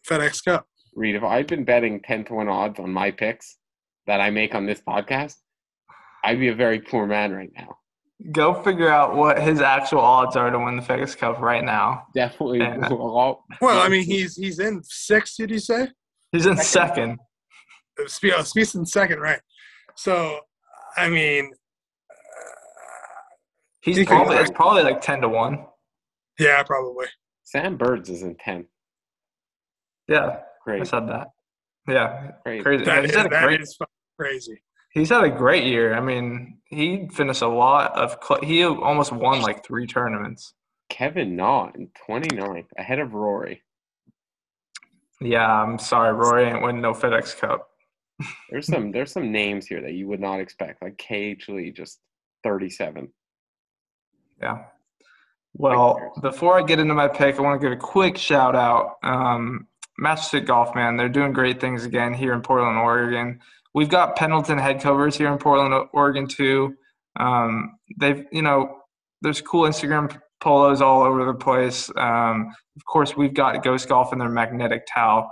[0.08, 0.66] FedEx Cup.
[0.94, 3.56] Reed, if I'd been betting 10 to 1 odds on my picks
[4.06, 5.36] that I make on this podcast,
[6.24, 7.78] I'd be a very poor man right now.
[8.32, 12.04] Go figure out what his actual odds are to win the FedEx Cup right now.
[12.14, 12.88] Definitely Yeah.
[13.60, 15.36] Well, I mean, he's he's in sixth.
[15.36, 15.88] Did you say?
[16.32, 17.18] He's in second.
[18.00, 19.40] Uh, Spieth, oh, Spieth's in second, right?
[19.96, 20.38] So,
[20.96, 21.50] I mean,
[23.82, 25.66] He's You can- probably it's probably like ten to one.
[26.38, 27.06] yeah, probably.
[27.42, 28.66] Sam Burns is in 10.
[30.08, 31.28] Yeah, I said that.
[31.88, 32.62] Yeah, Great.
[32.62, 32.84] crazy.
[32.84, 33.60] That he's had a that great.
[33.60, 33.78] is
[34.18, 34.62] crazy.
[34.92, 35.94] He's had a great year.
[35.94, 38.16] I mean, he finished a lot of.
[38.42, 40.54] He almost won like three tournaments.
[40.88, 43.62] Kevin Na in 29th, ahead of Rory.
[45.20, 47.68] Yeah, I'm sorry, Rory ain't winning no FedEx Cup.
[48.50, 51.98] There's some there's some names here that you would not expect, like KH Lee, just
[52.44, 53.08] 37.
[54.40, 54.64] Yeah.
[55.54, 58.94] Well, before I get into my pick, I want to give a quick shout out.
[59.02, 59.66] Um,
[60.00, 63.40] Matchstick Golf, man, they're doing great things again here in Portland, Oregon.
[63.74, 66.74] We've got Pendleton head covers here in Portland, Oregon, too.
[67.18, 68.78] Um, they've, you know,
[69.22, 71.90] there's cool Instagram polos all over the place.
[71.96, 75.30] Um, of course, we've got Ghost Golf and their magnetic towel.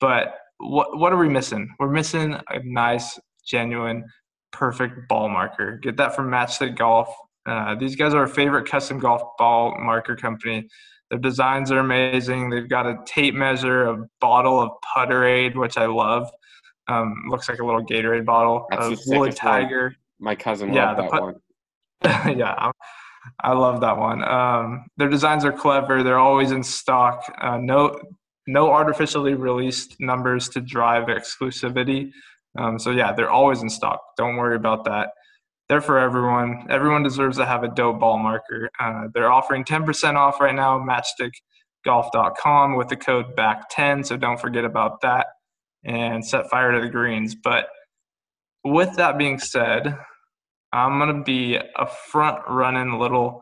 [0.00, 1.74] But what what are we missing?
[1.78, 4.04] We're missing a nice, genuine,
[4.52, 5.78] perfect ball marker.
[5.82, 7.08] Get that from Matchstick Golf.
[7.44, 10.68] Uh, these guys are our favorite custom golf ball marker company.
[11.12, 12.48] Their designs are amazing.
[12.48, 16.26] They've got a tape measure, a bottle of Putterade, which I love.
[16.88, 18.66] Um, looks like a little Gatorade bottle.
[18.70, 19.12] That's a the sickest
[19.44, 19.52] one.
[19.52, 19.94] Tiger.
[20.20, 21.34] My cousin Yeah, loved that put- one.
[22.38, 22.70] yeah,
[23.40, 24.24] I love that one.
[24.24, 26.02] Um, their designs are clever.
[26.02, 27.22] They're always in stock.
[27.42, 27.94] Uh, no,
[28.46, 32.10] no artificially released numbers to drive exclusivity.
[32.58, 34.00] Um, so yeah, they're always in stock.
[34.16, 35.10] Don't worry about that.
[35.72, 36.66] They're for everyone.
[36.68, 38.68] Everyone deserves to have a dope ball marker.
[38.78, 40.78] Uh, they're offering 10% off right now.
[40.78, 44.04] Matchstickgolf.com with the code BACK10.
[44.04, 45.28] So don't forget about that
[45.82, 47.34] and set fire to the greens.
[47.34, 47.68] But
[48.62, 49.96] with that being said,
[50.74, 53.40] I'm gonna be a front running little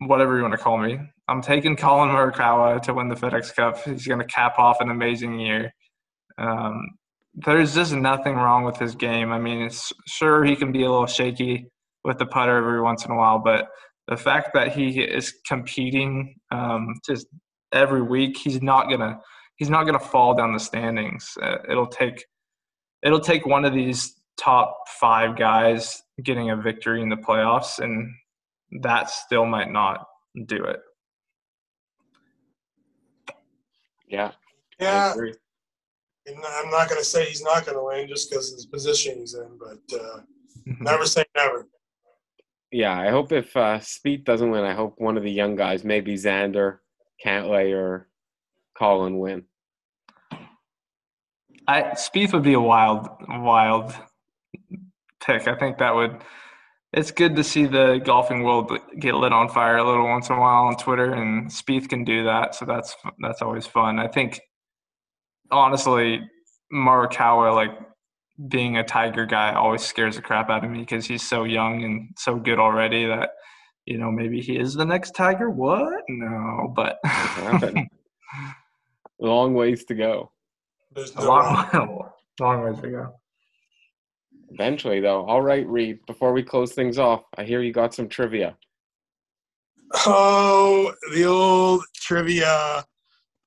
[0.00, 0.98] whatever you want to call me.
[1.26, 3.82] I'm taking Collin Morikawa to win the FedEx Cup.
[3.82, 5.72] He's gonna cap off an amazing year.
[6.36, 6.98] Um,
[7.44, 9.32] there's just nothing wrong with his game.
[9.32, 11.66] I mean, it's sure he can be a little shaky
[12.04, 13.68] with the putter every once in a while, but
[14.08, 17.26] the fact that he is competing um, just
[17.72, 19.18] every week, he's not gonna
[19.56, 21.28] he's not gonna fall down the standings.
[21.42, 22.24] Uh, it'll take
[23.02, 28.08] it'll take one of these top five guys getting a victory in the playoffs, and
[28.82, 30.06] that still might not
[30.46, 30.80] do it.
[34.08, 34.32] Yeah.
[34.78, 35.14] Yeah.
[36.28, 39.18] I'm not going to say he's not going to win just because of the position
[39.18, 40.20] he's in, but uh,
[40.66, 40.82] mm-hmm.
[40.82, 41.66] never say never.
[42.72, 45.84] Yeah, I hope if uh, Spieth doesn't win, I hope one of the young guys,
[45.84, 46.78] maybe Xander,
[47.24, 48.08] Cantlay, or
[48.76, 49.44] Collin win.
[51.68, 53.94] I Spieth would be a wild, wild
[55.24, 55.48] pick.
[55.48, 56.22] I think that would.
[56.92, 60.36] It's good to see the golfing world get lit on fire a little once in
[60.36, 62.54] a while on Twitter, and Spieth can do that.
[62.54, 63.98] So that's that's always fun.
[63.98, 64.40] I think,
[65.50, 66.20] honestly,
[66.72, 67.78] Morikawa, like
[68.48, 71.84] being a Tiger guy, always scares the crap out of me because he's so young
[71.84, 73.30] and so good already that
[73.86, 75.50] you know maybe he is the next Tiger.
[75.50, 76.02] What?
[76.08, 76.98] No, but
[79.20, 80.30] long ways to go.
[80.94, 83.12] There's no a long, long ways to go.
[84.50, 85.24] Eventually, though.
[85.26, 88.56] All right, Reed, before we close things off, I hear you got some trivia.
[90.06, 92.84] Oh, the old trivia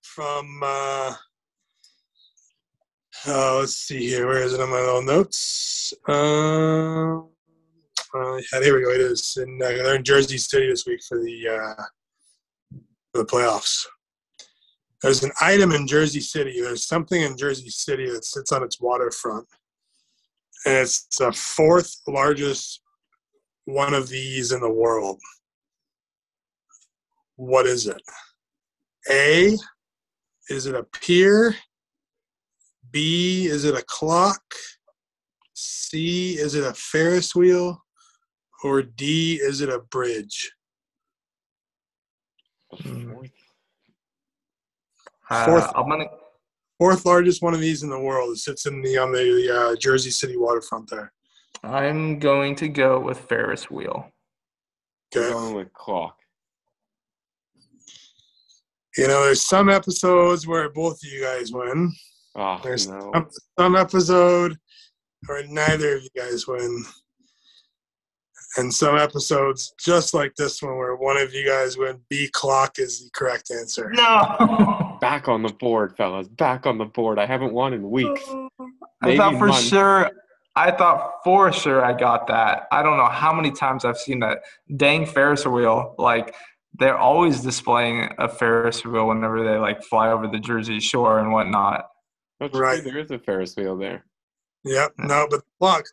[0.02, 1.14] from, uh,
[3.28, 4.28] uh, let's see here.
[4.28, 5.94] Where is it on my little notes?
[6.08, 8.92] Uh, uh, yeah, here we go.
[8.92, 9.38] It is.
[9.42, 11.84] In, uh, they're in Jersey City this week for the, uh,
[13.12, 13.86] for the playoffs.
[15.02, 16.62] There's an item in Jersey City.
[16.62, 19.48] There's something in Jersey City that sits on its waterfront
[20.66, 22.82] and it's the fourth largest
[23.66, 25.20] one of these in the world.
[27.36, 28.02] What is it?
[29.10, 29.56] A,
[30.50, 31.56] is it a pier?
[32.92, 34.42] B, is it a clock?
[35.54, 37.84] C, is it a Ferris wheel?
[38.64, 40.52] Or D, is it a bridge?
[42.82, 43.32] Fourth.
[45.30, 46.06] Uh, I'm gonna
[46.80, 48.32] fourth largest one of these in the world.
[48.32, 51.12] It sits in the on the uh, Jersey City waterfront there.
[51.64, 54.12] I'm going to go with Ferris wheel.
[55.16, 55.30] Okay.
[55.30, 56.16] Going with clock.
[58.98, 61.92] You know, there's some episodes where both of you guys win.
[62.40, 63.12] Oh, there's no.
[63.14, 63.30] some,
[63.60, 64.58] some episode
[65.28, 66.86] where neither of you guys win.
[68.58, 72.80] And some episodes just like this one where one of you guys win B clock
[72.80, 73.92] is the correct answer.
[73.92, 74.98] No.
[75.02, 76.28] back on the board, fellas.
[76.28, 77.20] Back on the board.
[77.20, 78.24] I haven't won in weeks.
[79.04, 79.68] I thought for months.
[79.68, 80.10] sure.
[80.56, 82.68] I thought for sure I got that.
[82.72, 84.40] I don't know how many times I've seen that
[84.76, 85.94] dang Ferris wheel.
[85.98, 86.34] Like
[86.74, 91.32] they're always displaying a Ferris wheel whenever they like fly over the Jersey Shore and
[91.32, 91.89] whatnot.
[92.40, 92.84] That's right.
[92.84, 94.06] There is a Ferris wheel there.
[94.64, 94.94] Yep.
[94.98, 95.86] No, but the clock.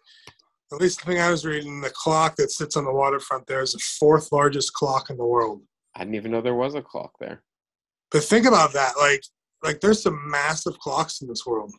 [0.72, 3.62] At least the thing I was reading, the clock that sits on the waterfront there
[3.62, 5.62] is the fourth largest clock in the world.
[5.94, 7.42] I didn't even know there was a clock there.
[8.10, 8.94] But think about that.
[8.98, 9.22] Like,
[9.62, 11.72] like there's some massive clocks in this world.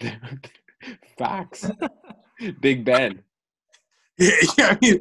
[1.18, 1.70] Facts.
[2.60, 3.22] Big Ben.
[4.18, 4.98] Yeah, yeah, I mean,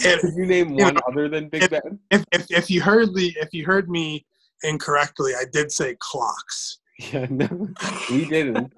[0.00, 1.98] Could you name one know, other than Big if, Ben?
[2.10, 4.24] If, if, if you heard me, if you heard me
[4.62, 6.78] incorrectly, I did say clocks.
[7.12, 7.68] Yeah, no,
[8.10, 8.72] we didn't.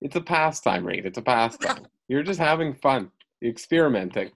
[0.00, 1.04] it's a pastime, Reed.
[1.04, 1.86] It's a pastime.
[2.08, 3.10] You're just having fun.
[3.40, 4.30] You're experimenting.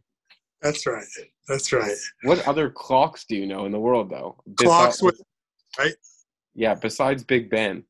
[0.60, 1.06] That's right.
[1.48, 1.96] That's right.
[2.24, 4.36] What other clocks do you know in the world, though?
[4.56, 5.20] Clocks with,
[5.78, 5.94] right?
[6.54, 7.84] Yeah, besides Big Ben.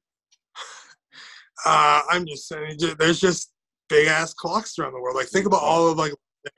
[1.67, 3.53] Uh, I'm just saying, there's just
[3.89, 5.17] big ass clocks around the world.
[5.17, 6.13] Like, think about all of like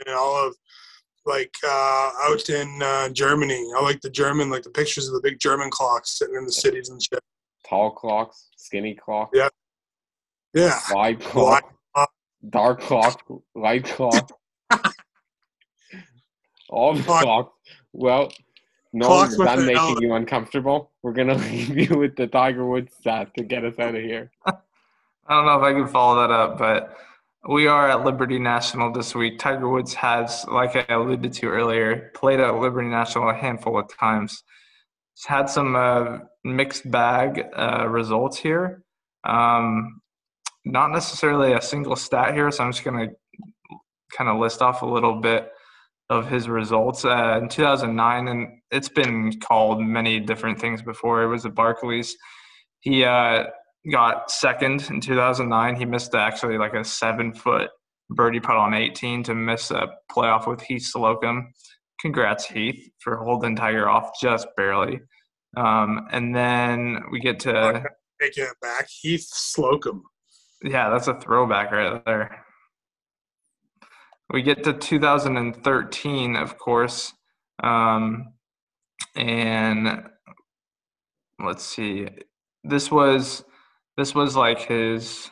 [0.08, 0.54] all of
[1.24, 3.66] like uh, out in uh, Germany.
[3.76, 6.52] I like the German, like the pictures of the big German clocks sitting in the
[6.52, 7.20] cities and shit.
[7.70, 9.30] Tall clocks, skinny clocks.
[9.32, 9.48] Yeah.
[10.52, 10.76] Yeah.
[10.90, 12.10] Wide clock, clock.
[12.48, 13.22] dark clock,
[13.54, 14.28] light clock.
[16.68, 17.22] All the clock.
[17.22, 17.58] clocks.
[17.92, 18.32] Well,
[18.92, 20.90] no, Clocks done making you uncomfortable.
[21.02, 24.32] We're gonna leave you with the Tiger Woods stat to get us out of here.
[24.46, 24.52] I
[25.28, 26.96] don't know if I can follow that up, but
[27.48, 29.38] we are at Liberty National this week.
[29.38, 33.88] Tiger Woods has, like I alluded to earlier, played at Liberty National a handful of
[33.96, 34.42] times.
[35.26, 38.82] Had some uh, mixed bag uh, results here.
[39.24, 40.00] Um,
[40.64, 43.14] not necessarily a single stat here, so I'm just going to
[44.16, 45.50] kind of list off a little bit
[46.08, 47.04] of his results.
[47.04, 52.16] Uh, in 2009, and it's been called many different things before, it was at Barclays.
[52.80, 53.44] He uh,
[53.90, 55.76] got second in 2009.
[55.76, 57.70] He missed actually like a seven foot
[58.10, 61.52] birdie putt on 18 to miss a playoff with Heath Slocum.
[62.00, 65.00] Congrats, Heath, for holding Tiger off just barely.
[65.56, 67.84] Um, and then we get to
[68.20, 68.88] taking it back.
[68.88, 70.02] Heath Slocum.
[70.62, 72.44] Yeah, that's a throwback right there.
[74.32, 77.12] We get to 2013, of course,
[77.62, 78.32] um,
[79.16, 80.04] and
[81.44, 82.06] let's see.
[82.62, 83.42] This was
[83.96, 85.28] this was like his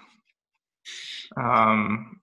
[1.37, 2.21] um,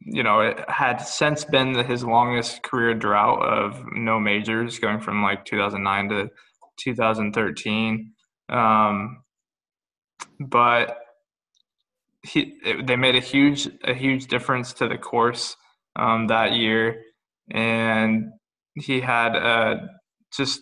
[0.00, 5.22] you know it had since been his longest career drought of no majors going from
[5.22, 6.30] like 2009 to
[6.78, 8.12] 2013
[8.48, 9.22] um,
[10.38, 10.98] but
[12.22, 15.56] he it, they made a huge a huge difference to the course
[15.96, 17.02] um, that year.
[17.50, 18.30] And
[18.74, 19.88] he had a
[20.34, 20.60] just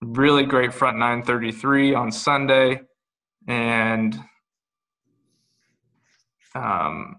[0.00, 2.80] really great front 933 on sunday.
[3.48, 4.18] And
[6.54, 7.16] um,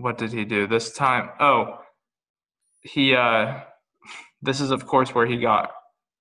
[0.00, 1.30] what did he do this time?
[1.40, 1.78] Oh,
[2.82, 3.14] he.
[3.14, 3.60] Uh,
[4.42, 5.70] this is of course where he got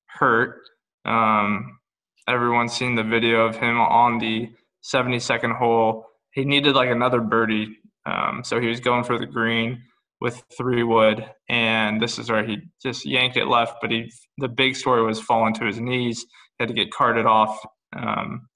[0.08, 0.62] hurt.
[1.06, 1.80] Um,
[2.28, 4.50] everyone's seen the video of him on the
[4.84, 6.06] 72nd hole.
[6.32, 9.82] He needed like another birdie, um, so he was going for the green
[10.22, 13.76] with three wood, and this is where he just yanked it left.
[13.82, 16.20] But he, the big story was falling to his knees.
[16.58, 17.58] He had to get carted off.
[17.96, 18.48] Um,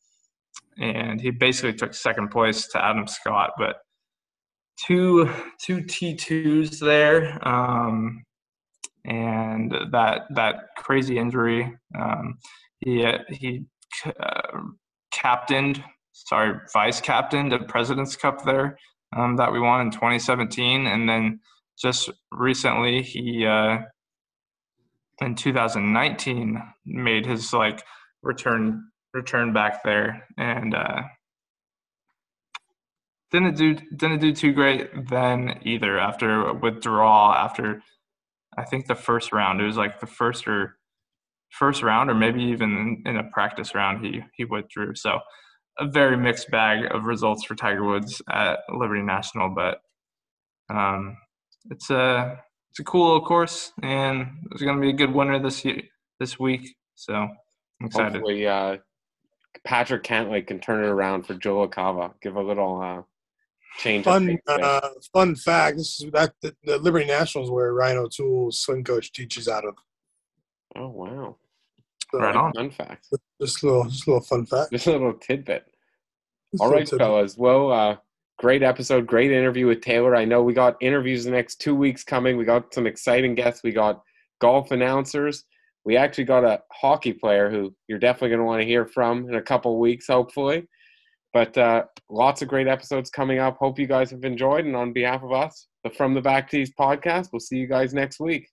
[0.77, 3.51] and he basically took second place to Adam Scott.
[3.57, 3.77] But
[4.77, 8.23] two two T twos there, um,
[9.05, 11.75] and that that crazy injury.
[11.97, 12.37] Um,
[12.79, 13.65] he he
[14.05, 14.59] uh,
[15.11, 18.77] captained, sorry, vice captained the President's Cup there
[19.15, 21.39] um, that we won in 2017, and then
[21.77, 23.77] just recently he uh,
[25.21, 27.83] in 2019 made his like
[28.21, 31.01] return return back there and uh,
[33.33, 37.81] didn't do didn't do too great then either after withdrawal after
[38.57, 40.77] I think the first round it was like the first or
[41.49, 45.19] first round or maybe even in a practice round he he withdrew so
[45.79, 49.79] a very mixed bag of results for Tiger Woods at Liberty National but
[50.69, 51.17] um,
[51.71, 55.39] it's a it's a cool little course and it's going to be a good winner
[55.39, 55.81] this year
[56.19, 57.13] this week so
[57.83, 58.13] I'm excited.
[58.13, 58.77] Hopefully, uh,
[59.65, 62.13] Patrick Cantlay can turn it around for Joe LaCava.
[62.21, 63.01] Give a little uh,
[63.77, 64.05] change.
[64.05, 68.83] Fun, uh, fun fact: This is that the, the Liberty Nationals where Ryann O'Toole's swing
[68.83, 69.75] coach teaches out of.
[70.75, 71.37] Oh wow!
[72.11, 72.53] So, right on.
[72.53, 73.07] Fun fact.
[73.41, 74.71] Just a little, just a little fun fact.
[74.71, 75.65] Just a little tidbit.
[76.51, 76.99] Just All right, tidbit.
[76.99, 77.37] fellas.
[77.37, 77.97] Well, uh,
[78.39, 80.15] great episode, great interview with Taylor.
[80.15, 82.37] I know we got interviews the next two weeks coming.
[82.37, 83.63] We got some exciting guests.
[83.63, 84.01] We got
[84.39, 85.45] golf announcers
[85.85, 89.27] we actually got a hockey player who you're definitely going to want to hear from
[89.27, 90.67] in a couple weeks, hopefully.
[91.33, 93.57] But uh, lots of great episodes coming up.
[93.57, 94.65] Hope you guys have enjoyed.
[94.65, 97.93] And on behalf of us, the From the Back Tees podcast, we'll see you guys
[97.93, 98.47] next week.